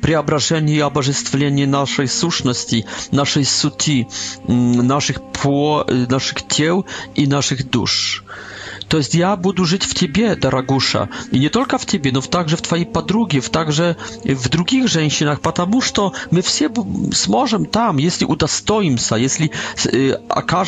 [0.01, 4.07] preobrażenie i obożystwienie naszej słuszności, naszej suti,
[4.49, 6.85] mm, naszych, y, naszych ciał
[7.17, 8.25] i naszych dusz
[8.89, 11.09] to jest ja będę żyć w Ciebie, Dragusza.
[11.33, 15.41] I nie tylko w Ciebie, no także w Twojej podrugi, w także w drugich rzęsinach,
[15.41, 16.69] ponieważ to my wszyscy
[17.29, 19.51] możemy tam, jeśli udostoimy się, jeśli
[19.87, 20.17] y,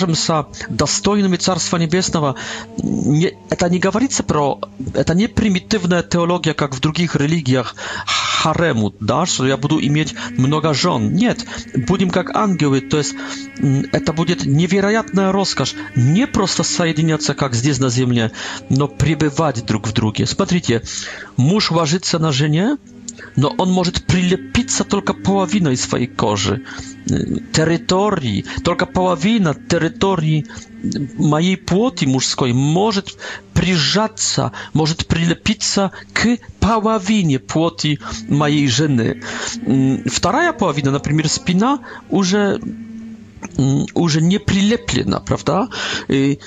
[0.06, 2.34] e, się dostojnymi Carstwa Niebieskiego.
[3.58, 4.58] to nie mówi się pro,
[5.06, 7.74] to nie prymitywna teologia, jak w drugich religiach,
[8.06, 11.14] haremu, da, że ja będę mieć mnoga żon.
[11.14, 11.34] Nie,
[11.88, 13.14] będziemy jak anioły, to jest,
[13.62, 18.32] mm, to będzie niewiarygodna rozkaz, nie prosto zjednoczenie, jak zdjęcie na земле,
[18.68, 20.26] но пребывать друг в друге.
[20.26, 20.82] Смотрите,
[21.36, 22.76] муж ложится на жене,
[23.36, 26.62] но он может прилепиться только половиной своей кожи,
[27.06, 30.46] территории, только половина территории
[31.18, 33.16] моей плоти мужской может
[33.52, 39.22] прижаться, может прилепиться к половине плоти моей жены.
[40.10, 42.60] Вторая половина, например, спина, уже
[43.94, 45.68] уже не прилеплена, правда?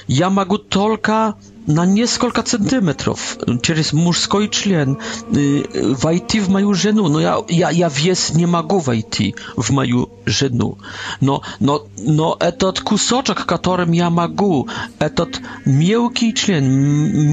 [0.07, 1.35] Я могу только
[1.67, 4.97] na несколько центиметров через мужской член
[5.33, 7.07] войти в мою жену.
[7.07, 10.77] Но я, я, я вес не могу войти в мою жену.
[11.21, 14.67] Но, но, но этот кусочек, которым я могу,
[14.99, 16.65] этот мелкий член,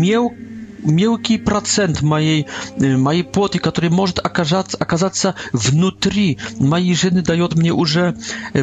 [0.01, 0.37] мелкий
[0.85, 2.47] мелкий процент моей,
[2.81, 8.17] моей плоти, который может оказаться, оказаться внутри моей жены, дает мне уже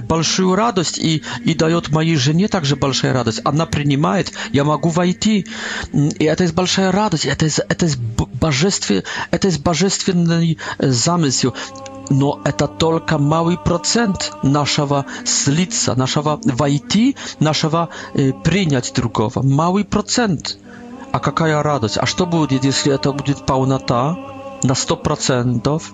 [0.08, 3.41] большую радость и, и дает моей жене также большая радость.
[3.43, 5.45] Она принимает, я могу войти.
[5.93, 11.53] И это есть большая радость, это есть, это есть, божестве, это есть божественный замысел.
[12.10, 19.41] но это только малый процент нашего слиться, нашего войти, нашего э, принять другого.
[19.43, 20.58] Малый процент.
[21.17, 21.97] А какая радость?
[21.97, 24.15] А что будет, если это будет полнота
[24.62, 25.91] на сто процентов?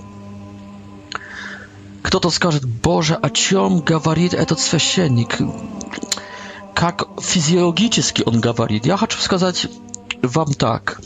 [2.02, 5.38] Кто-то скажет, Боже, о чем говорит этот священник?
[6.74, 8.86] Как физиологически он говорит?
[8.86, 9.68] Я хочу сказать
[10.22, 11.00] вам так.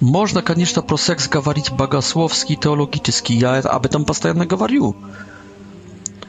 [0.00, 3.34] Можно, конечно, про секс говорить богословский, теологически.
[3.34, 4.96] Я об этом постоянно говорю.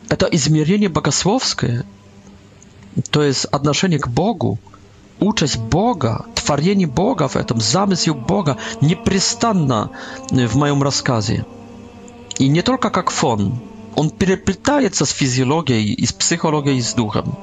[0.09, 1.85] Это измерение богословское.
[3.09, 4.59] То есть отношение к Богу
[5.21, 9.89] участь Бога, творение Бога в этом, замысел Бога непрестанно
[10.31, 11.45] в моем рассказе.
[12.39, 13.59] И не только как фон,
[13.95, 17.37] он переплетается с физиологией, и с психологией, и с духом.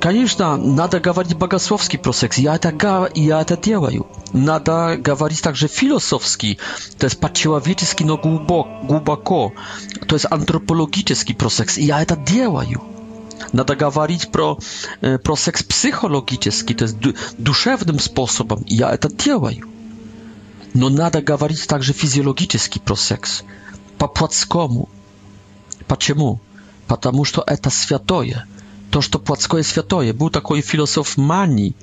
[0.00, 2.38] Конечно, надо говорить богословски про секс.
[2.38, 4.06] Я это, я это делаю.
[4.32, 6.58] Надо говорить также философски,
[6.98, 9.52] то есть по-человечески, но глубоко, глубоко,
[10.08, 11.76] то есть антропологически про секс.
[11.78, 12.80] Я это делаю.
[13.52, 14.58] Надо говорить про,
[15.22, 16.96] про секс психологически, то есть
[17.38, 18.64] душевным способом.
[18.66, 19.68] Я это делаю.
[20.74, 23.44] Но надо говорить также физиологически про секс.
[23.98, 24.88] По плотскому.
[25.86, 26.40] Почему?
[26.86, 28.46] Потому что это святое
[28.96, 30.14] то, что плотское святое.
[30.14, 31.76] Был такой философ Мани,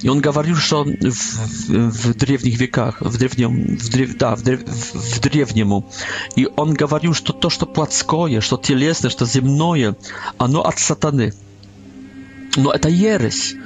[0.00, 4.62] и он говорил, что в, в древних веках, в древнем, в древ, да, в, древ,
[4.66, 5.84] в древнему,
[6.36, 9.94] и он говорил, что то, что плотское, что телесное, что земное,
[10.38, 11.34] оно от сатаны.
[12.56, 13.56] Но это ересь.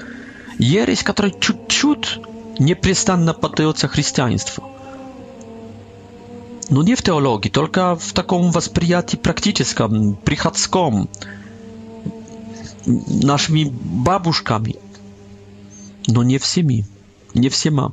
[0.59, 2.19] Ересь, которая чуть-чуть
[2.59, 4.65] непрестанно поддается христианству.
[6.69, 11.09] Но не в теологии, только в таком восприятии практическом, приходском
[13.24, 13.66] naszymi
[14.07, 14.77] бабушками,
[16.07, 16.87] но не всеми,
[17.35, 17.92] не всема.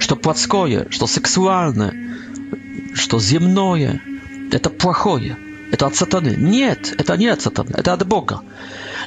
[0.00, 1.94] Что плотское, что сексуальное,
[2.94, 4.00] что земное,
[4.50, 5.36] это плохое,
[5.70, 6.34] это от сатаны.
[6.36, 8.40] Нет, это не от сатаны, это от Бога.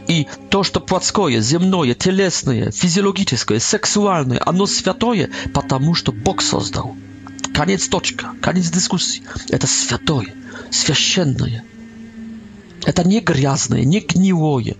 [0.07, 6.95] И то, что плотское, земное, телесное, физиологическое, сексуальное, оно святое, потому что Бог создал.
[7.53, 9.23] Конец точка, конец дискуссии.
[9.49, 10.33] Это святое,
[10.71, 11.65] священное–
[12.85, 14.75] Это не грязное, не гнилое.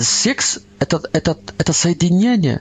[0.00, 2.60] Секс это, это, это соединение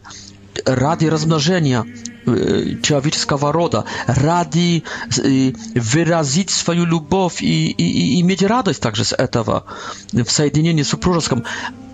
[0.65, 1.85] ради размножения
[2.25, 4.83] э, человеческого рода, ради
[5.21, 7.83] э, выразить свою любовь и, и,
[8.17, 9.65] и иметь радость также с этого
[10.11, 11.43] в соединении супружеском.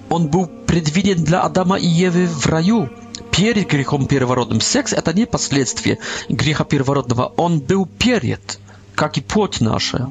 [0.09, 2.89] Он был предвиден для Адама и Евы в раю
[3.31, 4.61] перед грехом первородным.
[4.61, 5.97] Секс– это не последствие
[6.29, 8.59] греха первородного, он был перед,
[8.95, 10.09] как и плоть наша.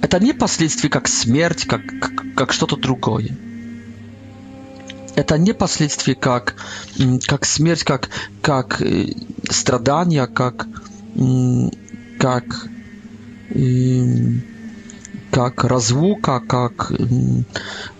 [0.00, 1.82] Это не последствия как смерть, как,
[2.36, 3.36] как, что-то другое.
[5.16, 6.54] Это не последствия как,
[7.26, 8.08] как смерть, как,
[8.40, 9.14] как э,
[9.50, 10.66] страдания, как,
[12.20, 12.66] как,
[13.50, 14.40] э,
[15.32, 16.92] как разлука, как,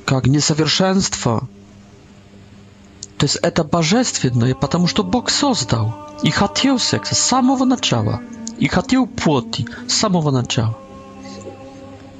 [0.04, 1.48] как несовершенство.
[3.16, 8.20] То есть это божественное, потому что Бог создал и хотел секса с самого начала,
[8.60, 10.78] и хотел плоти с самого начала.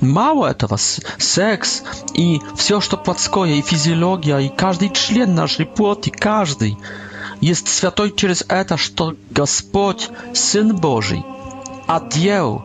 [0.00, 1.82] Мало этого, секс
[2.14, 6.78] и все, что плотское, и физиология, и каждый член нашей плоти, каждый,
[7.40, 11.24] есть святой через это, что Господь, Сын Божий,
[11.88, 12.64] одел,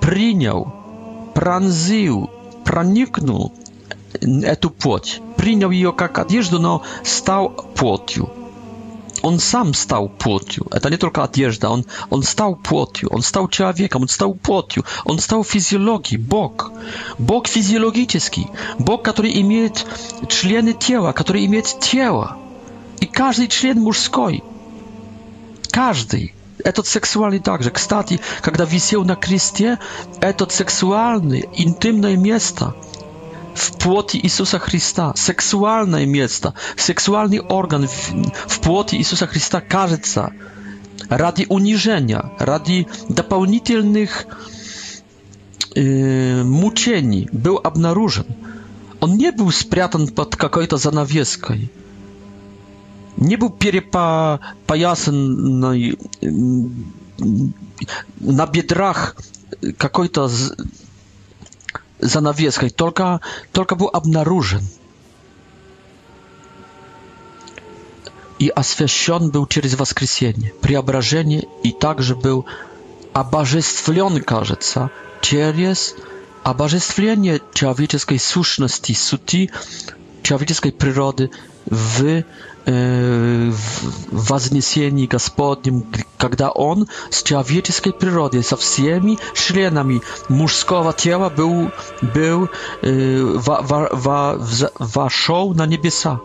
[0.00, 0.72] принял,
[1.34, 2.28] пронзил,
[2.64, 3.52] проникнул
[4.20, 8.28] эту плоть, принял ее как одежду, но стал плотью
[9.22, 10.64] on sam stał płotiu.
[10.82, 11.68] To nie tylko odjeżdża,
[12.10, 16.70] on, stał płotiu, on stał człowiekiem, on stał płotiu, on stał fizjologii, Bóg.
[17.18, 18.00] Bóg fizjologiczny.
[18.78, 19.68] Bóg, który ma
[20.28, 22.36] członki ciała, który ma ciała.
[23.00, 24.42] I każdy człon mężski.
[25.72, 26.28] Każdy.
[26.62, 27.70] Этот сексуальный также.
[27.70, 29.78] Кстати, когда висел на кресте,
[30.20, 32.74] этот сексуальный, интимное место–
[33.60, 37.86] w płoti Jezusa Chrysta, seksualne miejsca, seksualny organ
[38.48, 40.30] w, płoti Jezusa Chrysta, кажется,
[41.10, 44.26] radi uniżenia, radi dopełnitelnych
[45.76, 48.24] e, mucieni, był obnaruzen.
[49.00, 51.54] On nie był spriatan pod jakąś zanawieską.
[53.18, 55.16] Nie był przypajasen
[55.72, 55.92] yy,
[58.20, 59.16] na biedrach
[59.62, 60.08] jakiejś
[62.00, 63.20] занавеской, только,
[63.52, 64.62] только был обнаружен.
[68.38, 72.46] И освящен был через воскресение, преображение, и также был
[73.12, 75.94] обожествлен, кажется, через
[76.42, 79.50] обожествление человеческой сущности, сути
[80.22, 81.30] человеческой природы
[81.66, 82.22] в
[82.66, 85.84] вознесении Господнем,
[86.18, 91.70] когда он с человеческой природой, со всеми членами мужского тела был,
[92.02, 92.48] был,
[92.82, 94.36] э, во, во, во,
[94.78, 96.20] вошел на небеса,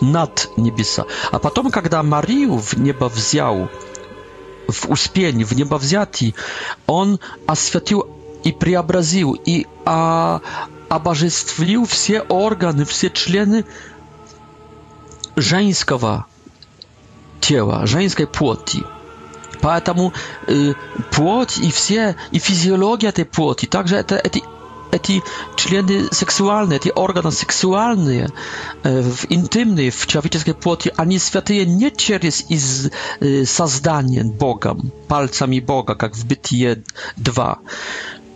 [0.00, 1.06] над небеса.
[1.32, 3.68] А потом, когда Марию в небо взял,
[4.68, 6.36] в успении, в небо взятии,
[6.86, 8.06] он осветил
[8.44, 10.40] и преобразил, и а,
[10.88, 13.64] обожествлил все органы, все члены
[15.40, 16.26] женского
[17.40, 18.82] тела, женской плоти.
[19.62, 20.12] Поэтому
[20.46, 20.72] э,
[21.10, 24.42] плоть и все, и физиология этой плоти, также это, эти,
[24.90, 25.22] эти
[25.56, 28.30] члены сексуальные, эти органы сексуальные,
[28.84, 35.94] э, интимные в человеческой плоти, они святые не через из, э, создание Богом, пальцами Бога,
[35.94, 36.82] как в Бытие
[37.16, 37.58] 2,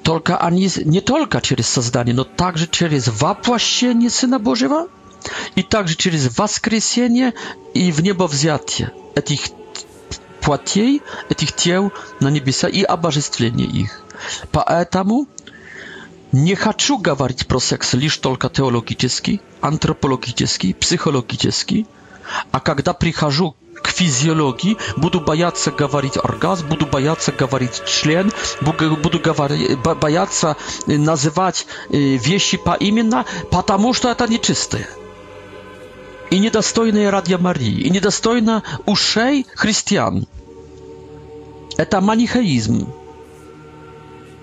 [0.03, 4.89] только они не только через создание, но также через воплощение Сына Божьего–
[5.57, 7.33] i także przez wskrzeszenie
[7.75, 9.41] i w niebo wzięcie etych
[10.41, 14.01] płatiej, etych ciał na niebiesa i obożystwienie ich.
[14.53, 15.25] Поэтому
[16.33, 21.85] nie chcę mówić pro seks lisz tylko teologiczny, antropologiczny, psychologiczny,
[22.53, 23.51] a kiedy przychodzę
[23.83, 28.31] k fizjologii, będę bać się mówić orgazm, będę bać się mówić член,
[29.03, 30.55] będę bać się
[30.99, 31.67] nazywać
[32.27, 34.79] rzeczy po imieniu, ponieważ to jest nieczyste.
[36.31, 40.27] и недостойные Радья Марии, и недостойно ушей христиан.
[41.77, 42.89] Это манихеизм.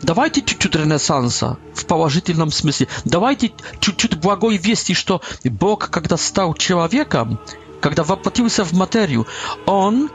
[0.01, 2.87] Давайте чуть-чуть ренессанса в положительном смысле.
[3.05, 7.39] Давайте чуть-чуть благой вести, что Бог, когда стал человеком,
[7.81, 9.27] когда воплотился в материю,
[9.65, 10.09] Он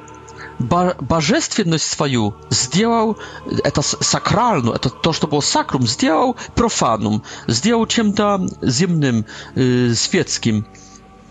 [0.59, 3.16] божественность свою сделал,
[3.62, 10.66] это сакральную, это то, что было сакрум, сделал профаном, сделал чем-то земным, э, светским.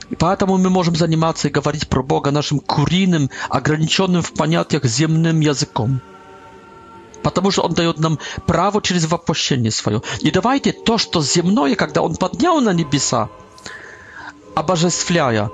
[0.10, 5.40] И поэтому мы можем заниматься и говорить про Бога нашим куриным, ограниченным в понятиях земным
[5.40, 6.02] языком.
[7.24, 10.02] Потому что Он дает нам право через воплощение свое.
[10.20, 13.30] И давайте то, что земное, когда Он поднял на небеса,
[14.54, 15.50] обожествляя,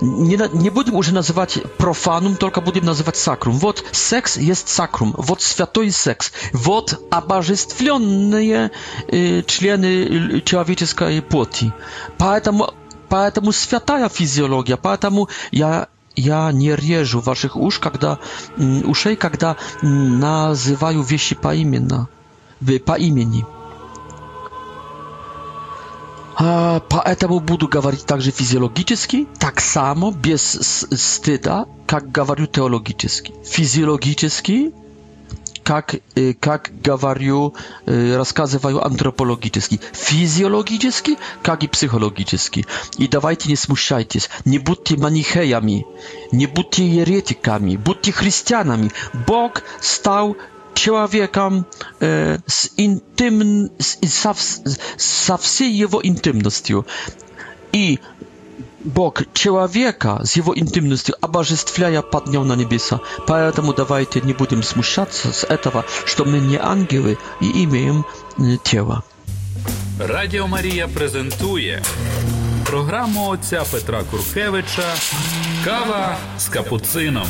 [0.00, 3.54] не, не будем уже называть профанум, только будем называть сакрум.
[3.58, 8.72] Вот секс есть сакрум, вот святой секс, вот обожествленные
[9.08, 11.72] э, члены человеческой плоти.
[12.18, 12.72] Поэтому
[13.12, 18.18] Поэтому святая физиология, поэтому я я не режу ваших уш, когда,
[18.56, 22.06] ушей, когда называю вещи по имени.
[22.86, 23.44] По имени.
[26.38, 33.34] Поэтому буду говорить также физиологически, так само, без стыда, как говорю теологически.
[33.44, 34.72] Физиологически
[35.64, 35.96] как,
[36.40, 37.54] как говорю,
[37.86, 42.66] рассказываю антропологически, физиологически, как и психологически.
[42.98, 45.86] И давайте не смущайтесь, не будьте манихеями,
[46.32, 48.90] не будьте еретиками, будьте христианами.
[49.26, 50.36] Бог стал
[50.74, 51.66] человеком
[52.00, 54.34] э, с интим, с, со,
[54.96, 56.86] со всей его интимностью.
[57.72, 58.00] И
[58.84, 63.00] Бог человека с его интимностью обожествляя поднял на небеса.
[63.26, 68.04] Поэтому давайте не будем смущаться с этого, что мы не ангелы и имеем
[68.62, 69.02] тело.
[69.98, 71.82] Радіо Марія презентує
[72.64, 74.94] програму отця Петра Куркевича
[75.64, 77.26] Кава з капуцином.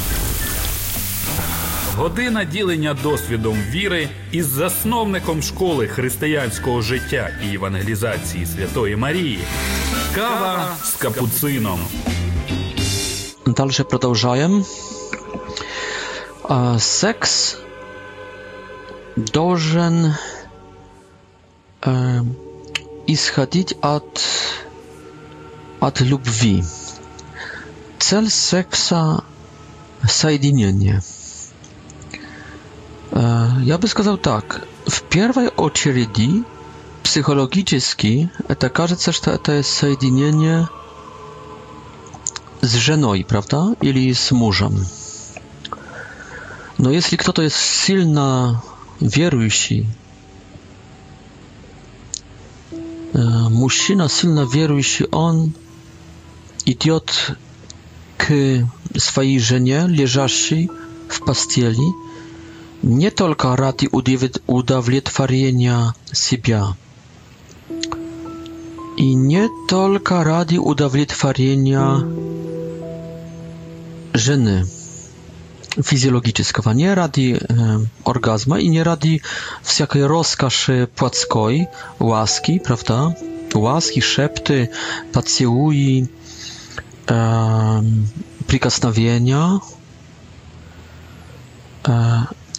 [1.96, 9.38] Година ділення досвідом віри із засновником школи християнського життя і евангелізації Святої Марії.
[10.14, 11.78] Кава з капуцином.
[13.46, 14.64] Дальше продолжаем.
[16.78, 17.56] Секс
[19.16, 20.14] должен
[23.08, 24.28] исходить от,
[25.80, 26.64] от любви.
[27.98, 29.22] Цель секса–
[30.08, 31.02] соединение–
[33.16, 33.20] E,
[33.64, 34.60] ja bym сказал tak.
[34.90, 36.42] W pierwszej очереди
[37.02, 40.66] psychologicznie to każe się, że to jest połączenie
[42.62, 43.72] z żoną, prawda?
[43.82, 44.84] Ili z mężem.
[46.78, 48.60] No jeśli kto to jest silna
[49.02, 49.84] wierujący.
[53.50, 55.52] Мужчина e, silny верующий, on
[56.64, 57.36] идет
[58.16, 58.24] к
[58.98, 60.70] swojej жене, лежащей
[61.08, 61.92] w pastieli
[62.84, 63.88] nie tylko rati
[64.46, 66.62] udawlietwarienia siebie.
[68.96, 72.02] I nie tylko radi udawlietwarienia
[74.14, 74.66] żeny
[75.82, 77.38] fizjologicznego, nie radi e,
[78.04, 79.20] orgazma i nie radi
[79.62, 81.66] wszakiej rozkaszy płackoj,
[82.00, 83.12] łaski, prawda?
[83.54, 84.68] Łaski, szepty,
[85.12, 86.06] pacjui,
[87.10, 87.82] e,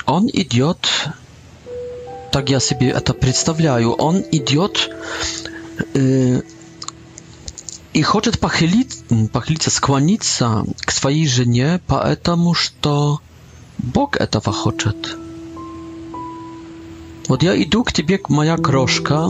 [0.06, 1.08] он идет,
[2.32, 4.90] так я себе это представляю, он идет
[5.94, 6.42] э,
[7.94, 13.22] и хочет похилить, похилиться, склониться к своей жене, потому что
[13.78, 15.18] Бог этого хочет.
[17.30, 19.30] Вот я иду к тебе, моя крошка,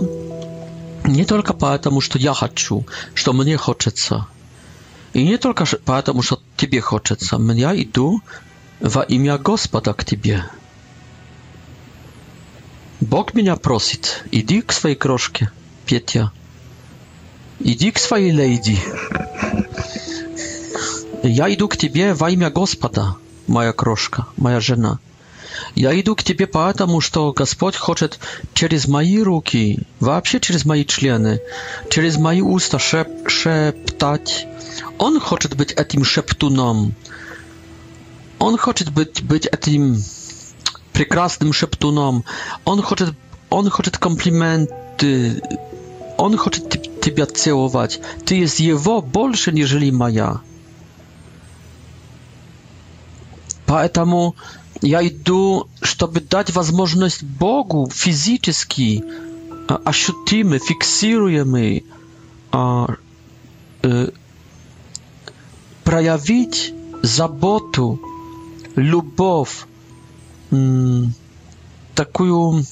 [1.06, 4.26] не только потому, что я хочу, что мне хочется,
[5.14, 8.22] и не только потому, что тебе хочется, но я иду
[8.80, 10.44] во имя Господа к тебе.
[13.04, 15.51] Бог меня просит, иди к своей крошке,
[15.86, 16.32] Петя.
[17.60, 18.80] Иди к своей леди.
[21.22, 24.99] Я иду к тебе во имя Господа, моя крошка, моя жена.
[25.76, 28.20] Я иду к тебе потому, что Господь хочет
[28.54, 31.41] через мои руки, вообще через мои члены,
[31.89, 34.47] через мои уста шеп шептать.
[34.97, 36.95] Он хочет быть этим шептуном.
[38.39, 40.01] Он хочет быть, быть этим
[40.94, 42.24] прекрасным шептуном.
[42.64, 43.14] Он хочет,
[43.50, 45.41] он хочет комплименты.
[46.16, 46.62] On chce
[47.02, 48.00] Ciebie całować.
[48.26, 50.39] Ty jest jego больше, niżeli моя.
[53.66, 54.36] Поэтому
[54.84, 59.04] я иду, чтобы дать возможность Богу физически
[59.68, 61.82] ощутимы, фиксируемы,
[62.52, 62.88] а,
[65.84, 68.00] проявить заботу,
[68.76, 69.66] любовь,
[71.95, 72.66] такую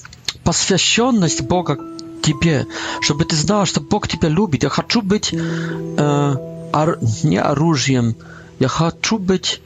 [0.44, 1.76] посвященность Бога
[2.22, 2.66] тебе,
[3.00, 4.62] чтобы ты знал, что Бог тебя любит.
[4.62, 8.16] Я хочу быть э, ор, не оружием,
[8.58, 9.60] я хочу быть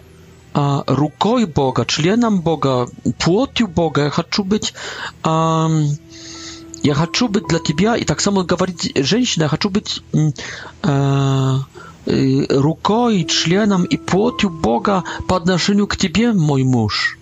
[0.54, 2.88] э, рукой Бога, членом Бога,
[3.18, 4.04] плотью Бога.
[4.04, 4.72] Я хочу быть
[5.22, 5.66] э,
[6.82, 10.30] я хочу быть для тебя, и так само говорит женщина, я хочу быть э,
[10.84, 17.18] э, рукой, членом и плотью Бога по отношению к тебе, мой муж.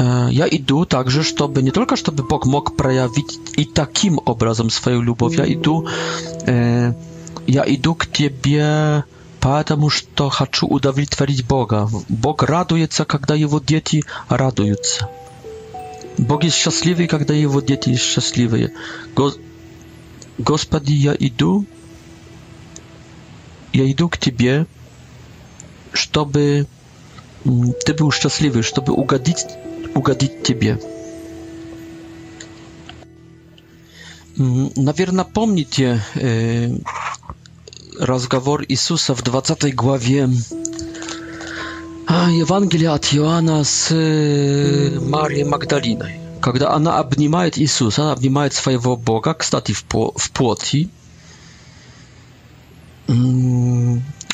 [0.00, 3.26] E, ja idę także, żeby nie tylko, żeby Bóg mógł przejawić
[3.56, 5.36] i takim obrazem swoją miłość.
[5.38, 5.82] Ja idę,
[6.48, 6.92] e,
[7.48, 8.68] ja idę k Tobie,
[9.40, 11.88] dlatego, że to chcę udowodnić Boga.
[12.10, 15.06] Bog raduje się, kiedy jego dzieci radują się.
[16.42, 18.58] jest szczęśliwy, kiedy jego dzieci są szczęśliwe.
[20.38, 21.62] Gospodzie, ja idę,
[23.74, 24.64] ja idę k Tobie,
[25.94, 26.64] żeby
[27.46, 29.36] mm, Ty był szczęśliwy, żeby ugodzić
[29.94, 30.76] ugodzić Ciebie.
[34.76, 36.70] Наверное, помните э,
[38.00, 40.28] разговор Иисуса в 20 главе
[42.08, 49.34] Евангелия от Иоанна с э, Марией Магдалиной, когда она обнимает Иисуса, она обнимает своего Бога,
[49.34, 49.84] кстати, в,
[50.16, 50.88] в плоти,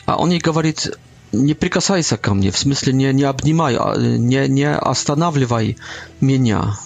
[0.06, 0.90] а он ей говорит,
[1.32, 3.74] nie не прикасайся ко мне, в смысле не, nie обнимай,
[4.18, 5.76] не, не останавливай
[6.20, 6.78] меня,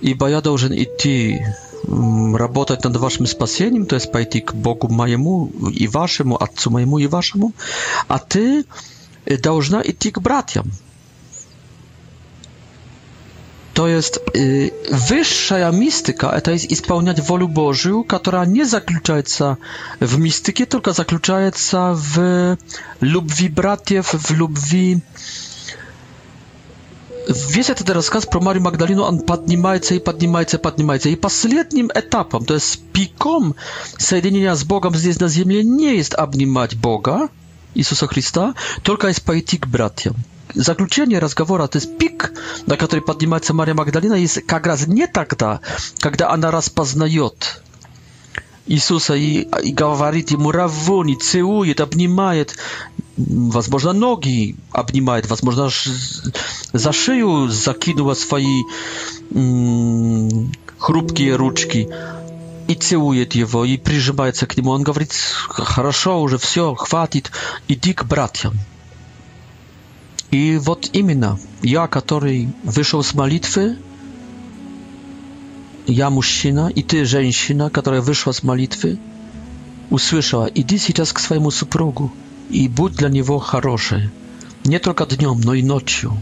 [0.00, 1.42] ибо я должен идти
[1.86, 7.06] работать над вашим спасением, то есть пойти к Богу моему и вашему, Отцу моему и
[7.06, 7.52] вашему,
[8.08, 8.64] а ты
[9.42, 10.70] должна идти к братьям.
[13.74, 14.70] To jest y,
[15.08, 19.56] wyższa mistyka, to jest spełniać wolę Bożą, która nie zaklucza się
[20.00, 22.16] w mistyki, tylko zaklucza się w
[23.00, 24.98] lubwi bratiew, w lubwi...
[27.50, 31.10] Wiesz, ten teraz pro Marię Magdalinu, on podnimajce i podnimajce, podnimajce.
[31.10, 33.54] I ostatnim etapem, to jest pikom
[33.98, 37.28] zjednoczenia z Bogiem zjeść na ziemię, nie jest abnimać Boga,
[37.74, 39.66] Jezusa Chrystusa, tylko jest pójść k
[40.54, 42.32] заключение разговора, то есть пик,
[42.66, 45.60] на который поднимается Мария Магдалина, есть как раз не тогда,
[46.00, 47.62] когда она распознает
[48.66, 52.54] Иисуса и, и говорит ему «Равони», целует, обнимает,
[53.16, 55.68] возможно, ноги обнимает, возможно,
[56.72, 58.62] за шею закинула свои
[60.78, 61.88] хрупкие ручки
[62.68, 64.70] и целует его, и прижимается к нему.
[64.70, 65.12] Он говорит
[65.48, 67.32] «Хорошо, уже все, хватит,
[67.68, 68.54] иди к братьям».
[70.32, 73.76] И вот именно я, который вышел с молитвы,
[75.86, 78.98] я мужчина, и ты женщина, которая вышла с молитвы,
[79.90, 82.10] услышала, иди сейчас к своему супругу
[82.48, 84.08] и будь для него хорошей,
[84.64, 86.14] не только днем, но и ночью.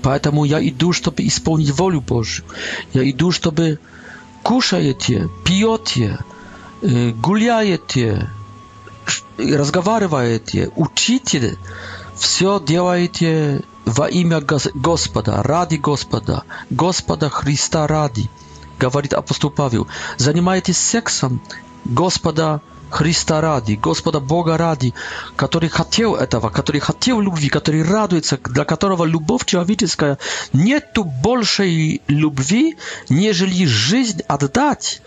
[0.00, 2.46] Поэтому я иду, чтобы исполнить волю Божью.
[2.94, 3.78] Я иду, чтобы
[4.42, 6.18] кушаете, пьете,
[7.20, 8.26] гуляете,
[9.36, 11.58] разговариваете, учите
[12.22, 18.30] Все делаете во имя Господа, ради Господа, Господа Христа ради,
[18.78, 19.88] говорит апостол Павел.
[20.18, 21.40] Занимаетесь сексом
[21.84, 22.60] Господа
[22.90, 24.94] Христа ради, Господа Бога ради,
[25.34, 30.16] который хотел этого, который хотел любви, который радуется, для которого любовь человеческая
[30.52, 32.76] нету большей любви,
[33.08, 35.02] нежели жизнь отдать.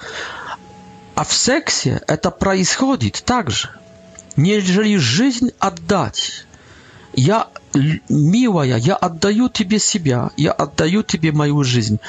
[1.16, 3.70] А в сексе это происходит также,
[4.36, 6.45] нежели жизнь отдать
[7.16, 7.47] я,
[8.09, 11.99] милая, я отдаю тебе себя, я отдаю тебе мою жизнь.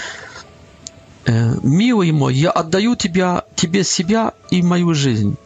[1.26, 5.36] Э, милый мой, я отдаю тебя, тебе себя и мою жизнь.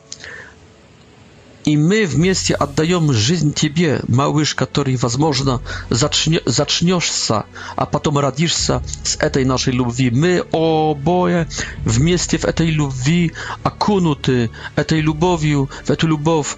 [1.66, 7.44] И мы вместе отдаем жизнь тебе, малыш, который, возможно, зачне, зачнешься,
[7.76, 10.10] а потом родишься с этой нашей любви.
[10.10, 11.46] Мы обои
[11.84, 13.32] вместе в этой любви
[13.62, 16.56] окунуты, этой любовью, в эту любовь,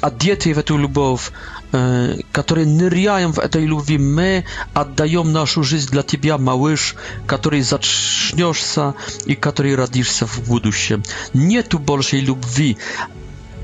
[0.00, 1.32] одеты в эту любовь,
[1.74, 4.42] E, którzy nyrjają w tej lubi my
[4.74, 6.94] oddajemy naszą żyć dla ciebie małysz
[7.26, 8.92] który zaczniesz się
[9.26, 10.94] i który radzisz się w przyszłości
[11.34, 12.76] nie tu bolszej lubi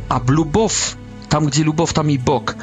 [0.08, 0.96] a lubow
[1.28, 2.54] tam gdzie lubow tam i bóg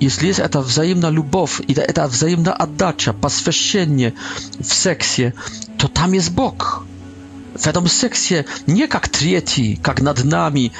[0.00, 4.12] jeśli jest ta wzajemna lubow i ta wzajemna oddacia poświęcenie
[4.64, 5.22] w seksie
[5.78, 6.84] to tam jest bóg
[7.58, 8.34] w tym seksie
[8.68, 10.70] nie jak trzeci jak nad nami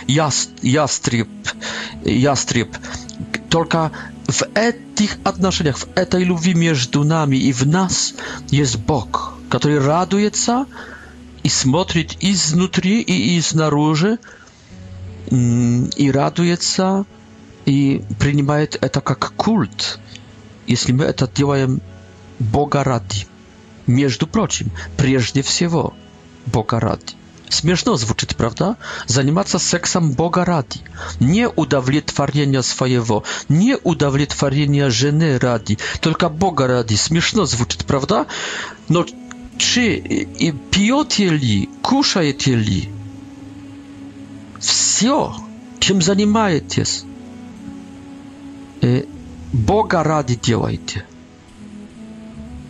[0.62, 1.28] jastrzyb
[2.07, 2.78] jastrzyb
[3.51, 3.90] Только
[4.28, 8.14] в этих отношениях, в этой любви между нами и в нас
[8.51, 10.66] есть Бог, который радуется
[11.42, 14.18] и смотрит изнутри и изнаружи,
[15.32, 17.05] и радуется,
[17.66, 19.98] и принимает это как культ,
[20.68, 21.80] если мы это делаем
[22.38, 23.26] Бога ради.
[23.88, 25.92] Между прочим, прежде всего
[26.46, 27.16] Бога ради.
[27.51, 28.76] Смешно звучит, правда?
[29.07, 30.80] Заниматься сексом Бога ради.
[31.18, 36.94] Не удовлетворение своего, не удовлетворение жены ради, только Бога ради.
[36.94, 38.26] Смешно звучит, правда?
[38.88, 39.05] Но
[39.59, 40.03] czy
[40.70, 42.88] pijecie li, kuszajecie li?
[44.61, 45.34] Все,
[45.80, 47.05] чем занимаетесь,
[49.53, 51.05] Бога ради делайте.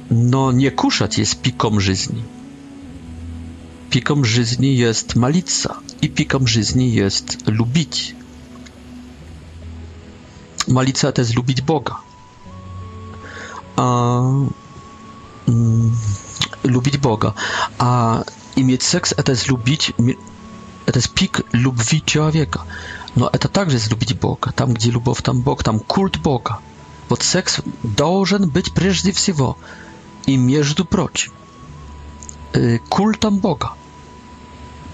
[0.09, 2.25] Но не кушать есть пиком жизни.
[3.91, 8.15] Pikom żyzni jest malica i pikom żyzni jest lubić.
[10.69, 11.97] Malica to jest lubić Boga.
[13.77, 14.17] A,
[15.49, 15.91] mm,
[16.65, 17.33] lubić Boga.
[17.79, 18.19] A
[18.57, 19.93] i mieć seks to jest lubić,
[20.87, 22.65] to jest pik lubwi człowieka.
[23.17, 24.53] No to także jest lubić Boga.
[24.53, 26.59] Tam gdzie lubow, tam Bóg, tam kult Boga.
[27.09, 27.63] Bo seks
[27.97, 29.35] должен być przede wszystkim
[30.27, 31.31] i między prócz
[32.57, 33.80] y, kultem Boga.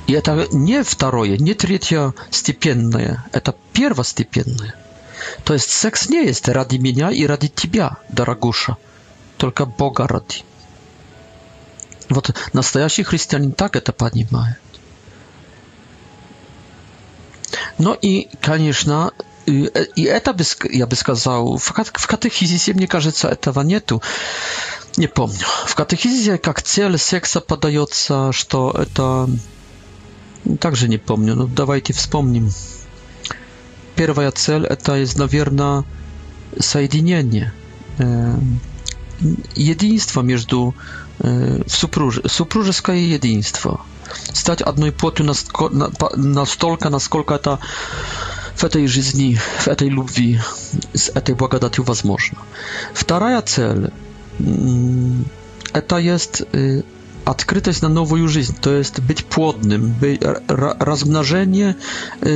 [0.06, 4.74] И это не второе, не третье степенное, это первостепенное.
[5.44, 8.76] То есть секс не есть ради меня и ради тебя, дорогуша,
[9.36, 10.44] только Бога ради.
[12.08, 14.58] Вот настоящий христианин так это понимает.
[17.78, 19.12] Ну и, конечно,
[19.46, 19.62] и
[20.04, 21.72] это, бы, я бы сказал, в
[22.06, 24.02] катехизисе, мне кажется, этого нету.
[24.96, 25.44] Не помню.
[25.66, 29.28] В катехизисе как цель секса подается, что это
[30.60, 32.50] также не помню, но давайте вспомним.
[33.96, 35.84] Первая цель это есть, наверное,
[36.58, 37.52] соединение,
[39.54, 40.74] единство между
[41.66, 42.20] супруж...
[42.26, 43.80] супружеское единство.
[44.32, 47.58] Стать одной плотью настолько, насколько это
[48.56, 50.38] w tej żyzni, w tej lubi,
[50.94, 52.38] z tej błagodatiu возможно.
[52.94, 53.90] Вторая цель
[55.74, 56.46] это jest
[57.26, 60.18] Odkrytość na nową życie to jest być płodnym, by,
[60.48, 61.74] ra, размножение
[62.22, 62.26] э,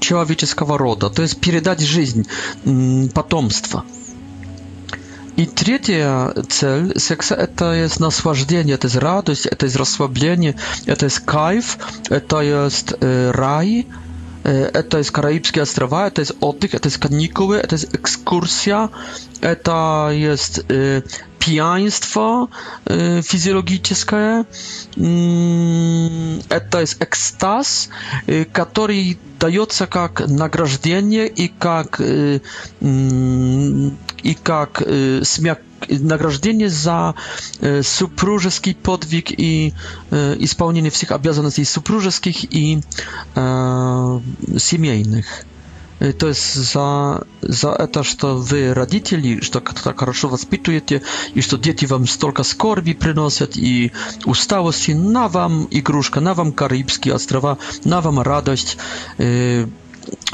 [0.00, 2.22] человеческого рода, то есть передать жизнь,
[2.66, 3.82] э, потомство.
[5.36, 10.54] И третья цель секса– это есть наслаждение, это есть радость, это есть расслабление,
[10.86, 11.78] это есть кайф,
[12.10, 13.86] это есть э, рай,
[14.44, 18.90] это из Караибские острова, это из отдых, это из каникулы, это из экскурсия,
[19.40, 20.60] это есть
[21.40, 22.48] pijaństwo
[23.18, 24.44] y, fizjologiczne,
[24.96, 26.38] mm,
[26.70, 27.88] to jest ekstaz,
[28.28, 28.94] y, który
[29.40, 31.98] daje się jak nagrażdienie i jak
[34.24, 35.56] i jak y, mm,
[35.90, 37.14] y nagrażdienie za
[37.80, 39.34] y, supróżeski podwig y,
[40.38, 42.80] i spełnienie wszystkich obowiązków supróżeskich i
[43.36, 44.60] y,
[46.18, 51.02] то есть за, за это, что вы родители, что так хорошо воспитываете,
[51.34, 53.92] и что дети вам столько скорби приносят и
[54.24, 58.78] усталости, на вам игрушка, на вам Карибские острова, на вам радость,
[59.18, 59.66] э,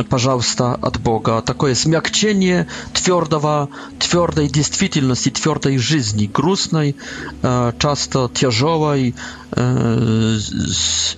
[0.09, 1.43] пожалуйста, от Бога.
[1.43, 6.95] Такое смягчение твердого, твердой действительности, твердой жизни, грустной,
[7.43, 9.17] э, часто тяжелой,
[9.51, 11.17] э, с,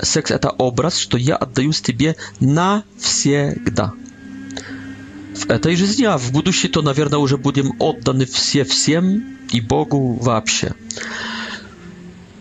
[0.00, 3.94] секс это образ, что я отдаюсь тебе навсегда
[5.48, 10.74] этой жизни, а в будущей, то, наверное, уже будем отданы все всем и Богу вообще.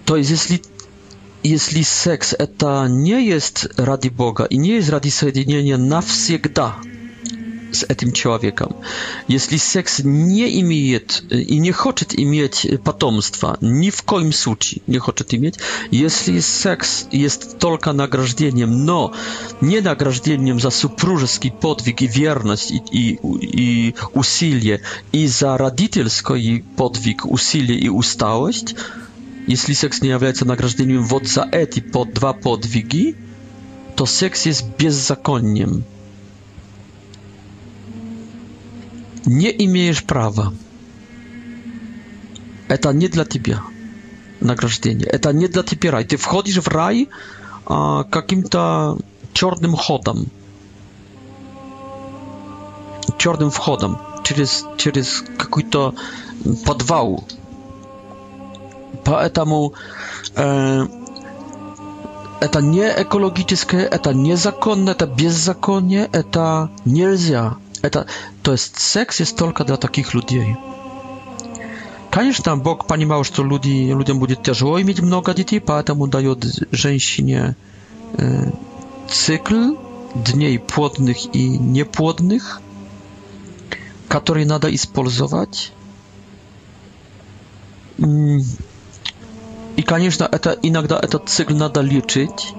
[0.06, 0.62] То есть, если,
[1.44, 6.78] если секс это не есть ради Бога и не есть ради соединения навсегда–
[7.72, 8.76] с этим человеком.
[9.28, 15.34] Если секс не имеет и не хочет иметь потомства, ни в коем случае не хочет
[15.34, 15.60] иметь,
[15.90, 19.14] если секс есть только награждением, но
[19.62, 27.26] не награждением за супружеский подвиг и верность и, и, и усилие, и за родительский подвиг,
[27.26, 28.76] усилие и усталость,
[29.48, 33.16] если секс не является награждением вот за эти под два подвиги,
[33.96, 35.82] то секс jest bezzakoniem.
[39.26, 40.54] не имеешь права.
[42.68, 43.64] Это не для тебя
[44.40, 45.08] награждение.
[45.08, 46.06] Это не для тебя рай.
[46.06, 47.10] Ты входишь в рай
[47.66, 48.98] а, каким-то
[49.34, 50.26] черным ходом.
[53.18, 53.98] Черным входом.
[54.24, 55.96] Через, через какой-то
[56.66, 57.24] подвал.
[59.04, 59.74] Поэтому
[60.36, 60.86] э,
[62.40, 67.58] это не экологическое, это незаконно, это беззаконие, это нельзя.
[67.82, 68.06] Это,
[68.44, 70.56] то есть секс есть только для таких людей.
[72.12, 77.56] Конечно, Бог понимал, что люди, людям будет тяжело иметь много детей, поэтому дает женщине
[78.18, 78.50] э,
[79.10, 79.76] цикл
[80.14, 82.62] дней плодных и неплодных,
[84.10, 85.72] которые надо использовать.
[87.98, 92.54] И, конечно, это, иногда этот цикл надо лечить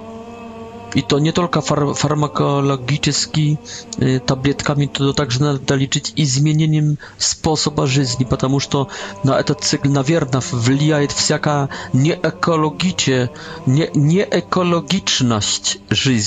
[0.94, 3.56] i to nie tylko far farmakologicznie
[4.02, 8.86] e, y, tabletkami, to także należy liczyć i zmienieniem sposobu życia, ponieważ to
[9.24, 13.28] na ten cykl nawierna wpływa wsiaka nieekologicie
[13.66, 16.22] nie nieekologiczność życia.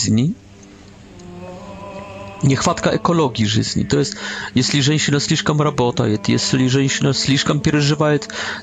[2.43, 3.86] Niechwatka ekologii żyzni.
[3.86, 4.16] To jest,
[4.55, 8.09] jeśli żeńszyna sliżkam robota, jeśli żeńszyna sliżkam pierżywa,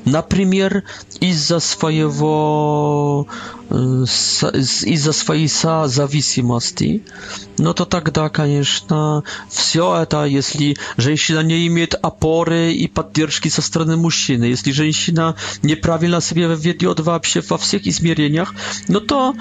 [0.06, 0.82] na premier
[1.20, 2.36] i za swojego
[3.74, 7.02] из-за своей зависимости.
[7.58, 13.96] Но то тогда, конечно, все это, если женщина не имеет опоры и поддержки со стороны
[13.96, 18.54] мужчины, если женщина неправильно себя ведет вообще во всех измерениях,
[18.88, 19.34] но то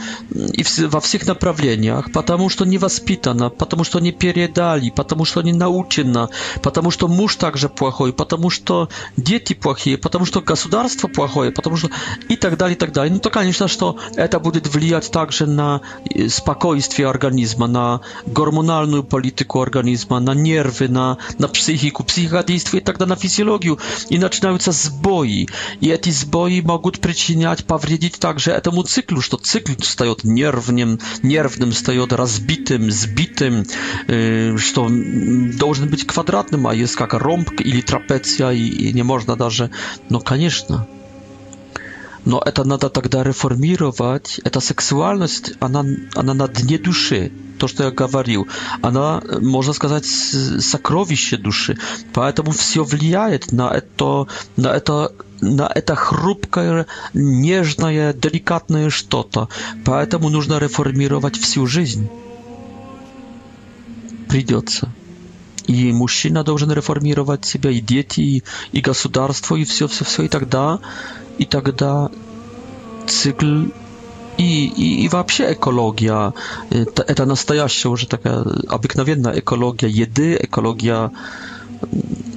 [0.54, 5.54] и во всех направлениях, потому что не воспитана, потому что не передали, потому что не
[5.54, 6.30] научена,
[6.64, 11.90] потому что муж также плохой, потому что дети плохие, потому что государство плохое, потому что
[12.30, 13.14] и так далее, и так далее.
[13.14, 15.82] Ну то, конечно, что это будет влиять также на
[16.30, 22.04] спокойствие организма, на гормональную политику организма, на нервы, на, на психику.
[22.04, 25.48] Психика действует тогда на физиологию, и начинаются сбои.
[25.80, 32.14] И эти сбои могут причинять, повредить также этому циклу, что цикл встает нервным, нервным встает
[32.14, 33.66] разбитым, сбитым,
[34.08, 34.88] э, что
[35.58, 39.72] должен быть квадратным, а есть как ромб или трапеция, и, и не можно даже...
[40.10, 40.88] Но, конечно,
[42.26, 44.40] Но это надо тогда реформировать.
[44.44, 45.84] Эта сексуальность, она,
[46.16, 47.32] она на дне души.
[47.58, 48.48] То, что я говорил,
[48.82, 51.78] она, можно сказать, сокровище души.
[52.14, 55.12] Поэтому все влияет на это, на это
[55.44, 59.50] на это хрупкое, нежное, деликатное что-то.
[59.86, 62.08] Поэтому нужно реформировать всю жизнь.
[64.30, 64.94] Придется.
[65.68, 70.28] и мужчина должен реформировать себя, и дети, и, и государство, и все, все, все, и
[70.28, 70.80] тогда,
[71.38, 72.10] и тогда
[73.08, 73.64] цикл
[74.38, 76.34] и, и, и вообще экология,
[76.70, 81.12] это, это настоящая уже такая обыкновенная экология еды, экология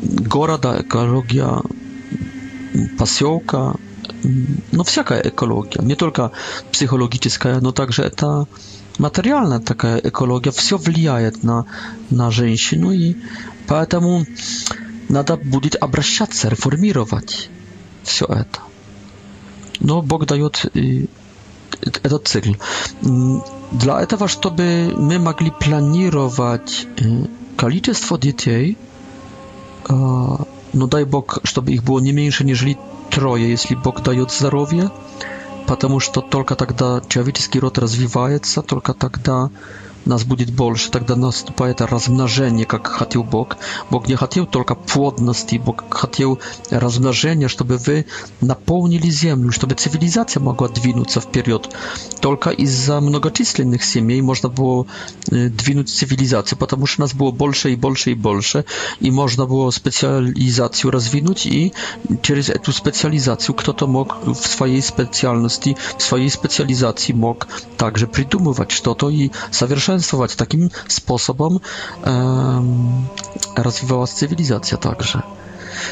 [0.02, 1.62] города, экология
[2.98, 3.76] поселка,
[4.72, 6.32] no всякая экология, не только
[6.72, 8.46] психологическая, но также это
[8.98, 11.66] материальная такая экология, все влияет на,
[12.10, 13.16] на женщину, и
[13.66, 14.24] поэтому
[15.08, 17.50] надо будет обращаться, реформировать
[18.02, 18.60] все это.
[19.80, 21.06] Но Бог дает э,
[21.80, 22.52] этот цикл.
[23.72, 27.24] Для этого, чтобы мы могли планировать э,
[27.56, 28.76] количество детей,
[29.88, 32.76] э, но ну, дай Бог, чтобы их было не меньше, нежели
[33.10, 34.90] трое, если Бог дает здоровье,
[35.66, 39.50] потому что только тогда человеческий род развивается, только тогда
[40.06, 43.56] нас будет больше, тогда наступает размножение, как хотел Бог.
[43.90, 46.38] Бог не хотел только плодности, Бог хотел
[46.70, 48.06] размножения, чтобы вы
[48.40, 51.70] наполнили землю, чтобы цивилизация могла двинуться вперед.
[52.20, 54.86] Только из-за многочисленных семей можно было
[55.26, 58.64] двинуть цивилизацию, потому что нас было больше и больше и больше,
[59.00, 61.72] и можно было специализацию развинуть, и
[62.22, 69.08] через эту специализацию кто-то мог в своей специальности, в своей специализации мог также придумывать что-то
[69.10, 71.58] и совершать częstować takim sposobom
[72.02, 73.06] эм,
[73.56, 75.22] развивалась цивилизация также.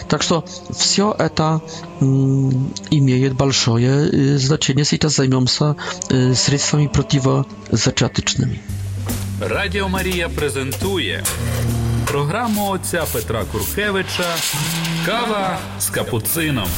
[0.08, 1.60] Так что все это
[2.00, 4.84] имеет большое значение.
[4.84, 5.74] Сейчас займемся
[6.34, 8.56] средствами противозачаточными.
[9.40, 11.24] Радіо Марія презентує
[12.06, 14.24] програму отця Петра Куркевича
[15.06, 16.68] Кава з капуцином.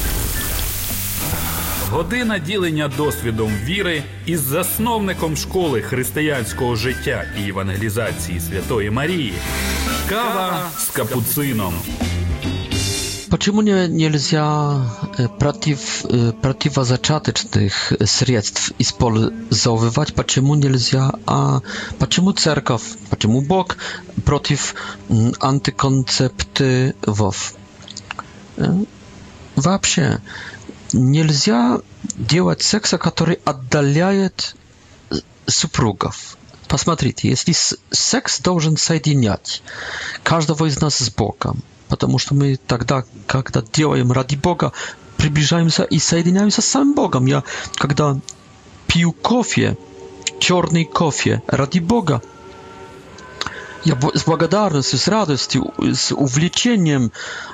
[1.91, 9.33] Година ділення досвідом віри із засновником школи християнського життя і евангелізації Святої Марії.
[10.09, 11.73] Кава з капуцином.
[13.29, 20.15] Почему не, нельзя э, против, э, противозачаточных средств использовать?
[20.15, 21.11] Почему нельзя?
[21.25, 21.59] А
[21.97, 22.83] почему церковь?
[23.09, 23.65] Почему Бог
[24.23, 24.75] против
[25.39, 27.53] антиконцептивов?
[28.57, 28.85] Э,
[29.55, 30.17] вообще,
[30.95, 31.79] нельзя
[32.15, 34.55] делать секса, который отдаляет
[35.45, 36.37] супругов.
[36.67, 37.53] Посмотрите, если
[37.91, 39.61] секс должен соединять
[40.23, 44.71] каждого из нас с Богом, потому что мы тогда, когда делаем ради Бога,
[45.17, 47.25] приближаемся и соединяемся с самим Богом.
[47.27, 47.43] Я,
[47.75, 48.17] когда
[48.87, 49.77] пью кофе,
[50.39, 52.21] черный кофе ради Бога,
[53.85, 57.11] я с благодарностью, с радостью, с увлечением,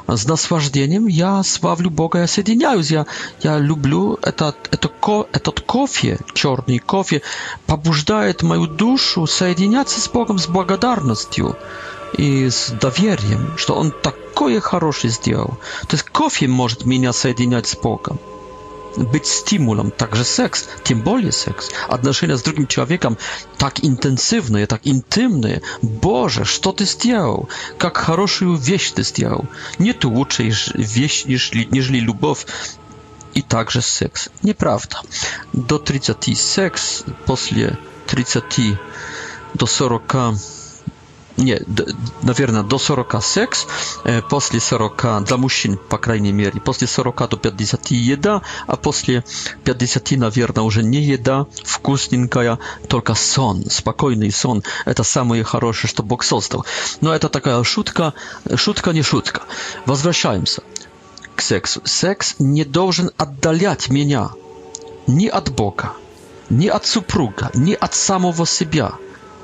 [0.07, 3.05] с наслаждением я славлю Бога, я соединяюсь, я,
[3.41, 7.21] я люблю этот, этот, ко, этот кофе, черный кофе,
[7.67, 11.57] побуждает мою душу соединяться с Богом с благодарностью
[12.17, 15.57] и с доверием, что Он такое хорошее сделал.
[15.87, 18.19] То есть кофе может меня соединять с Богом.
[18.97, 23.15] być stymulem, także seks, tym bardziej seks, odnoszenia z drugim człowiekiem
[23.57, 27.45] tak intensywne, tak intymny, Boże, co ty zrobił?
[27.83, 29.45] Jak dobrą wieś ty zrobił?
[29.79, 30.43] Nie tu lepsza
[30.75, 32.45] wieś niż, niż lubow
[33.35, 34.29] i także seks.
[34.43, 35.01] Nieprawda.
[35.53, 37.77] Do 30 seks, po 30
[39.55, 40.60] do 40
[41.37, 41.61] nie,
[42.23, 43.67] naверно, do 40 seks,
[44.05, 49.23] e, после 40, dla мужчин, po krajnej mierze, после 40 do 50 jeda, a после
[49.63, 52.57] 50, naверно, już nie jeda, wkusninkaja,
[52.87, 54.61] tylko son, spokojny son,
[54.95, 56.63] to samo je хорошее, co Bóg został.
[57.01, 58.11] No, to taka szutka,
[58.57, 59.45] szutka, nie szutka.
[59.87, 60.61] Wracajmy się
[61.35, 61.81] k seksu.
[61.85, 64.27] Seks nie должен oddalać mnie,
[65.07, 65.93] ni od Boga,
[66.51, 68.87] ni od supruga, ni od samego siebie.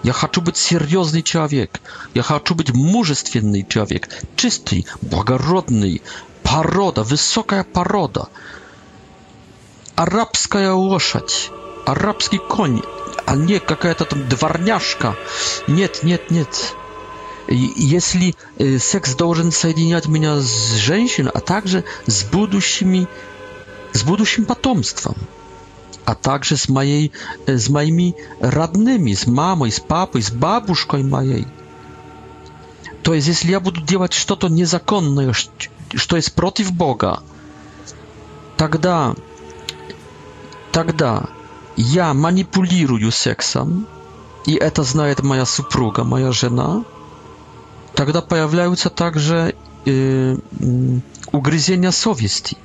[0.07, 1.81] Я хочу быть серьезный человек.
[2.13, 6.01] Я хочу быть мужественный человек, чистый, благородный,
[6.43, 8.29] порода, высокая порода.
[9.97, 11.51] Арабская лошадь,
[11.85, 12.81] арабский конь,
[13.25, 15.17] а не какая-то там дворняжка.
[15.67, 16.73] Нет, нет, нет.
[17.49, 18.33] Если
[18.79, 23.09] секс должен соединять меня с женщиной, а также с будущими,
[23.91, 25.17] с будущим потомством
[26.07, 27.09] a także z mojej,
[27.47, 31.45] e, z moimi radnymi, z mamą, z papą, z babuszką mojej.
[33.03, 35.47] To jest, jeśli ja będę działać coś to niezakonne, że,
[36.09, 37.21] co jest przeciw Boga,
[38.57, 39.15] тогда,
[40.71, 41.11] тогда
[41.77, 43.85] я манипулирую сексом,
[44.51, 46.83] и это знает моя супруга, моя жена,
[47.93, 49.53] тогда появляются также
[49.85, 50.37] э,
[51.31, 52.57] угрызения совести.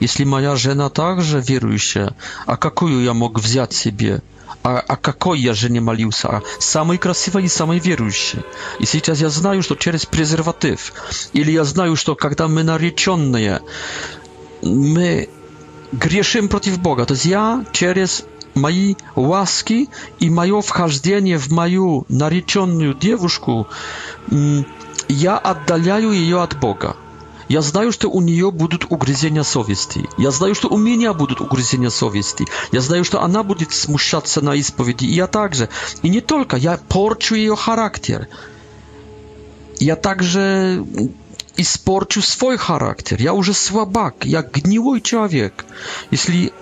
[0.00, 2.14] Если моя жена также верующая,
[2.46, 4.22] а какую я мог взять себе?
[4.62, 6.28] А, а какой я жене молился?
[6.28, 8.40] А самый красивый и самый верующий.
[8.78, 10.92] И сейчас я знаю, что через презерватив,
[11.32, 13.62] или я знаю, что когда мы нареченные,
[14.62, 15.28] мы
[15.92, 17.06] грешим против Бога.
[17.06, 18.24] То есть я через
[18.54, 19.88] мои ласки
[20.18, 23.68] и мое вхождение в мою нареченную девушку,
[25.08, 26.96] я отдаляю ее от Бога.
[27.48, 30.08] Я знаю, что у нее будут угрызения совести.
[30.18, 32.44] Я знаю, что у меня будут угрызения совести.
[32.72, 35.68] Я знаю, что она будет смущаться на исповеди, и я также.
[36.02, 38.26] И не только, я порчу ее характер.
[39.78, 40.84] Я также
[41.56, 43.16] испорчу свой характер.
[43.20, 45.64] Я уже слабак, я гнилой человек.
[46.10, 46.52] Если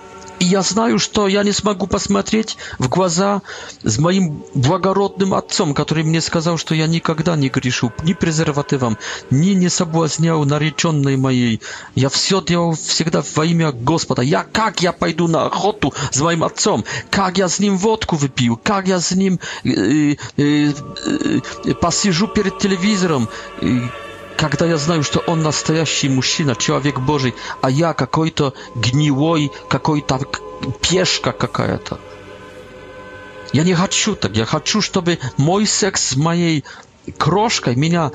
[0.41, 3.43] И я знаю, что я не смогу посмотреть в глаза
[3.83, 8.99] с моим благородным отцом, который мне сказал, что я никогда не грешу ни презервативом,
[9.31, 11.61] ни не соблазнял нареченной моей.
[11.95, 14.23] Я все делал всегда во имя Господа.
[14.23, 16.85] Я как я пойду на охоту с моим отцом?
[17.11, 18.59] Как я с ним водку выпью?
[18.63, 23.29] Как я с ним э, э, э, посижу перед телевизором?
[23.61, 23.69] Э,
[24.37, 30.21] Когда я знаю, что он настоящий мужчина, человек Божий, а я какой-то гнилой, какой-то
[30.81, 32.01] пешка какая-то.
[33.53, 34.37] Я не хочу так.
[34.37, 36.65] Я хочу, чтобы мой секс с моей
[37.17, 38.11] крошкой меня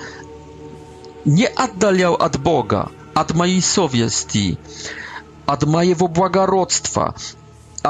[1.23, 4.57] не отдалял от Бога, от моей совести,
[5.45, 7.15] от моего благородства,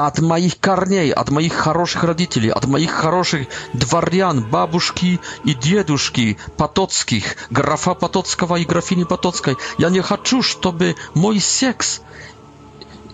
[0.06, 7.36] от моих корней, от моих хороших родителей, от моих хороших дворян, бабушки и дедушки Потоцких,
[7.50, 9.56] графа Потоцкого и графини Потоцкой.
[9.78, 12.00] Я не хочу, чтобы мой секс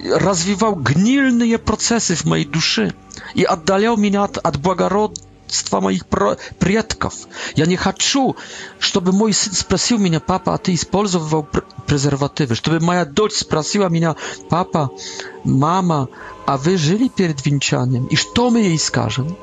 [0.05, 2.95] развивал гнильные процессы в моей душе
[3.35, 5.17] и отдалял меня от, от благород,
[5.47, 7.15] детства моих про- предков.
[7.55, 8.37] Я не хочу,
[8.79, 12.55] чтобы мой сын спросил меня, папа, а ты использовал пр- презервативы?
[12.55, 14.17] Чтобы моя дочь спросила меня,
[14.51, 14.91] папа,
[15.45, 16.09] мама,
[16.47, 18.07] а вы жили перед венчанием?
[18.07, 19.37] И что мы ей скажем?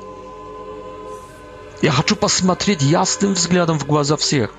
[1.82, 4.54] Я хочу посмотреть ясным взглядом в глаза всех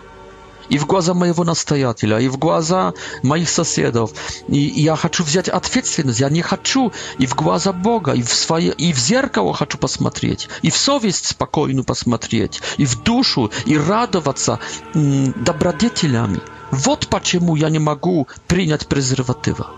[0.70, 2.94] и в глаза моего настоятеля, и в глаза
[3.24, 4.12] моих соседов.
[4.48, 8.34] И, и я хочу взять ответственность, я не хочу и в глаза Бога, и в,
[8.34, 13.78] свое, и в зеркало хочу посмотреть, и в совесть спокойно посмотреть, и в душу, и
[13.78, 14.60] радоваться
[14.94, 16.40] м, добродетелями.
[16.72, 19.70] Вот почему я не могу принять презерватива.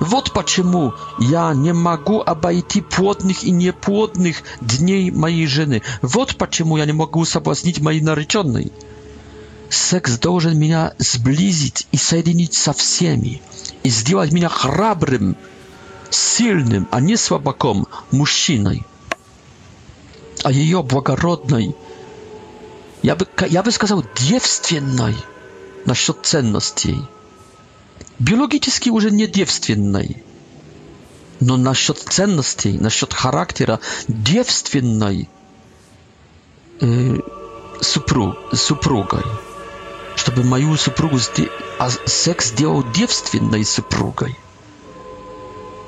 [0.00, 5.82] Вот почему я не могу обойти плотных и неплодных дней моей жены.
[6.00, 8.72] Вот почему я не могу соблазнить моей нареченной.
[9.72, 13.40] Секс должен меня сблизить и соединить со всеми,
[13.82, 15.34] и сделать меня храбрым,
[16.10, 18.84] сильным, а не слабаком, мужчиной.
[20.44, 21.74] А ее благородной,
[23.02, 25.16] я бы, я бы сказал, девственной
[25.86, 26.98] насчет ценностей.
[28.18, 30.22] Биологически уже не девственной,
[31.40, 35.30] но насчет ценностей, насчет характера девственной
[36.82, 37.16] э,
[37.80, 39.22] супруг, супругой
[40.22, 41.18] чтобы мою супругу,
[41.80, 44.38] а секс сделал девственной супругой.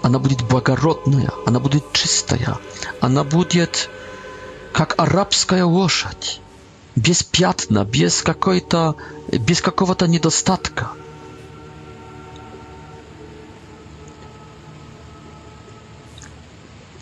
[0.02, 2.58] Она будет благородная, она будет чистая,
[3.00, 3.88] она будет
[4.72, 6.40] как арабская лошадь,
[6.96, 8.96] без пятна, без какой-то,
[9.30, 10.88] без какого-то недостатка.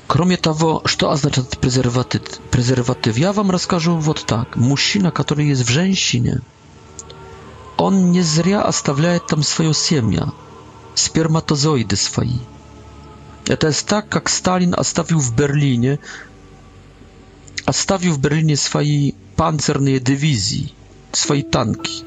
[0.07, 2.21] Кроме того, что означает презерватив?
[2.51, 3.17] Презерватив.
[3.17, 4.55] Я вам расскажу вот так.
[4.57, 6.43] Мужчина, который есть в женщине–
[7.83, 10.33] Он не зря оставляет там свое семя,
[10.95, 12.39] сперматозоиды свои.
[13.47, 15.99] Это так, как Сталин оставил в Берлине,
[17.65, 20.73] оставил в Берлине свои панцирные дивизии,
[21.11, 22.05] свои танки.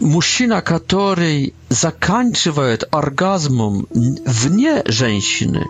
[0.00, 5.64] Мужчина, который заканчивает оргазмом вне женщины,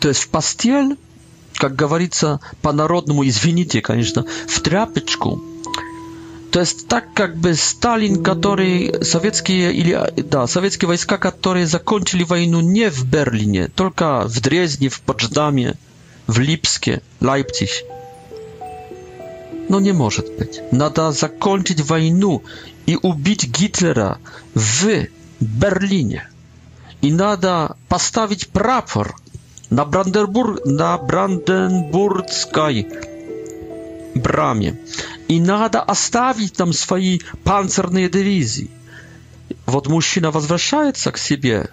[0.00, 0.96] то есть в постель,
[1.60, 5.44] как говорится по-народному, извините, конечно, в тряпочку.
[6.52, 12.60] То есть так как бы Сталин, который советские или да, советские войска, которые закончили войну
[12.60, 15.76] не в Берлине, только в Дрезне, в Потсдаме,
[16.26, 17.68] в Липске, Лайпциг.
[19.68, 20.60] No nie może być.
[20.72, 22.38] Nada zakończyć wojnę
[22.86, 24.18] i ubić Hitlera
[24.56, 25.04] w
[25.40, 26.28] Berlinie.
[27.02, 29.12] I nada postawić prapor
[29.70, 32.86] na Brandenburg, na Brandenburgskiej
[34.14, 34.74] bramie.
[35.28, 38.70] I nada оставить tam swojej pancerne dywizji.
[39.66, 41.68] Wod mężczyzna возвращает к siebie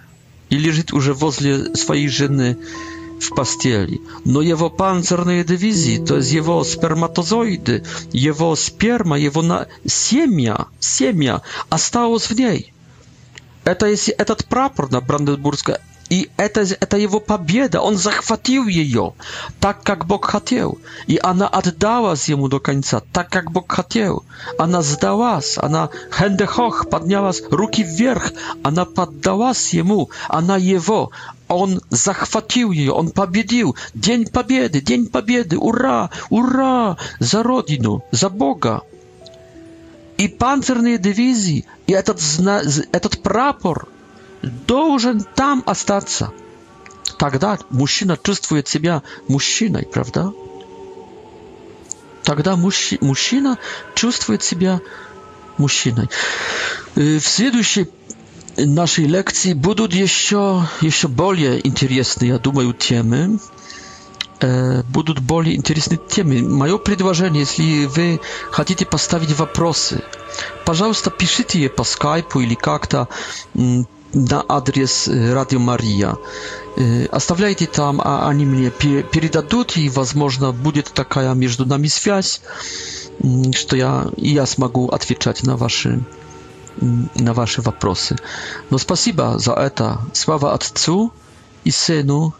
[0.50, 2.56] i leżyć już wozle swojej żony
[3.20, 3.98] w pastieli.
[4.26, 7.80] No jego pancerne dywizji, to jest jego spermatozoidy,
[8.14, 9.66] jego sperma, jego na...
[9.88, 11.40] siemia, siemia,
[11.70, 12.72] a stało w niej.
[13.64, 15.74] Это если этот прапор на Бранденбургской
[16.10, 17.80] И это, это его победа.
[17.80, 19.12] Он захватил ее
[19.60, 20.78] так, как Бог хотел.
[21.06, 24.24] И она отдалась ему до конца, так, как Бог хотел.
[24.58, 28.32] Она сдалась, она хендехох, поднялась руки вверх.
[28.62, 31.10] Она поддалась ему, она его.
[31.48, 33.76] Он захватил ее, он победил.
[33.94, 38.82] День победы, день победы, ура, ура, за родину, за Бога.
[40.16, 42.20] И панцирные дивизии, и этот,
[42.92, 43.88] этот прапор–
[44.42, 46.30] должен там остаться.
[47.18, 50.32] Тогда мужчина чувствует себя мужчиной, правда?
[52.22, 53.58] Тогда мужчи, мужчина
[53.94, 54.80] чувствует себя
[55.56, 56.08] мужчиной.
[56.94, 57.88] В следующей
[58.56, 63.40] нашей лекции будут еще, еще более интересные, я думаю, темы.
[64.92, 66.42] Будут более интересные темы.
[66.42, 68.20] Мое предложение, если вы
[68.52, 70.02] хотите поставить вопросы,
[70.64, 73.08] пожалуйста, пишите je po Skype'u или как-то
[74.14, 76.16] на адрес Радио Мария.
[77.10, 82.40] Оставляйте там, а они мне передадут, и, возможно, будет такая между нами связь,
[83.54, 86.00] что я, я смогу отвечать на ваши,
[86.80, 88.16] на ваши вопросы.
[88.70, 90.00] Но спасибо за это.
[90.12, 91.12] Слава Отцу
[91.64, 92.32] и Сыну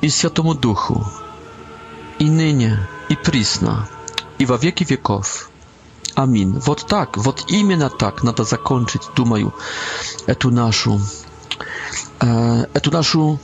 [0.00, 1.04] и Святому Духу,
[2.18, 3.88] и ныне, и присно,
[4.38, 5.48] и во веки веков.
[6.14, 6.60] Аминь.
[6.66, 9.54] Вот так, вот именно так надо закончить, думаю,
[10.26, 11.00] эту нашу,
[12.20, 13.38] э, эту нашу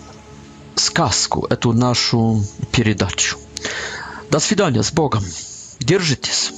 [0.74, 3.38] сказку, эту нашу передачу.
[4.30, 5.24] До свидания, с Богом.
[5.80, 6.52] Держитесь.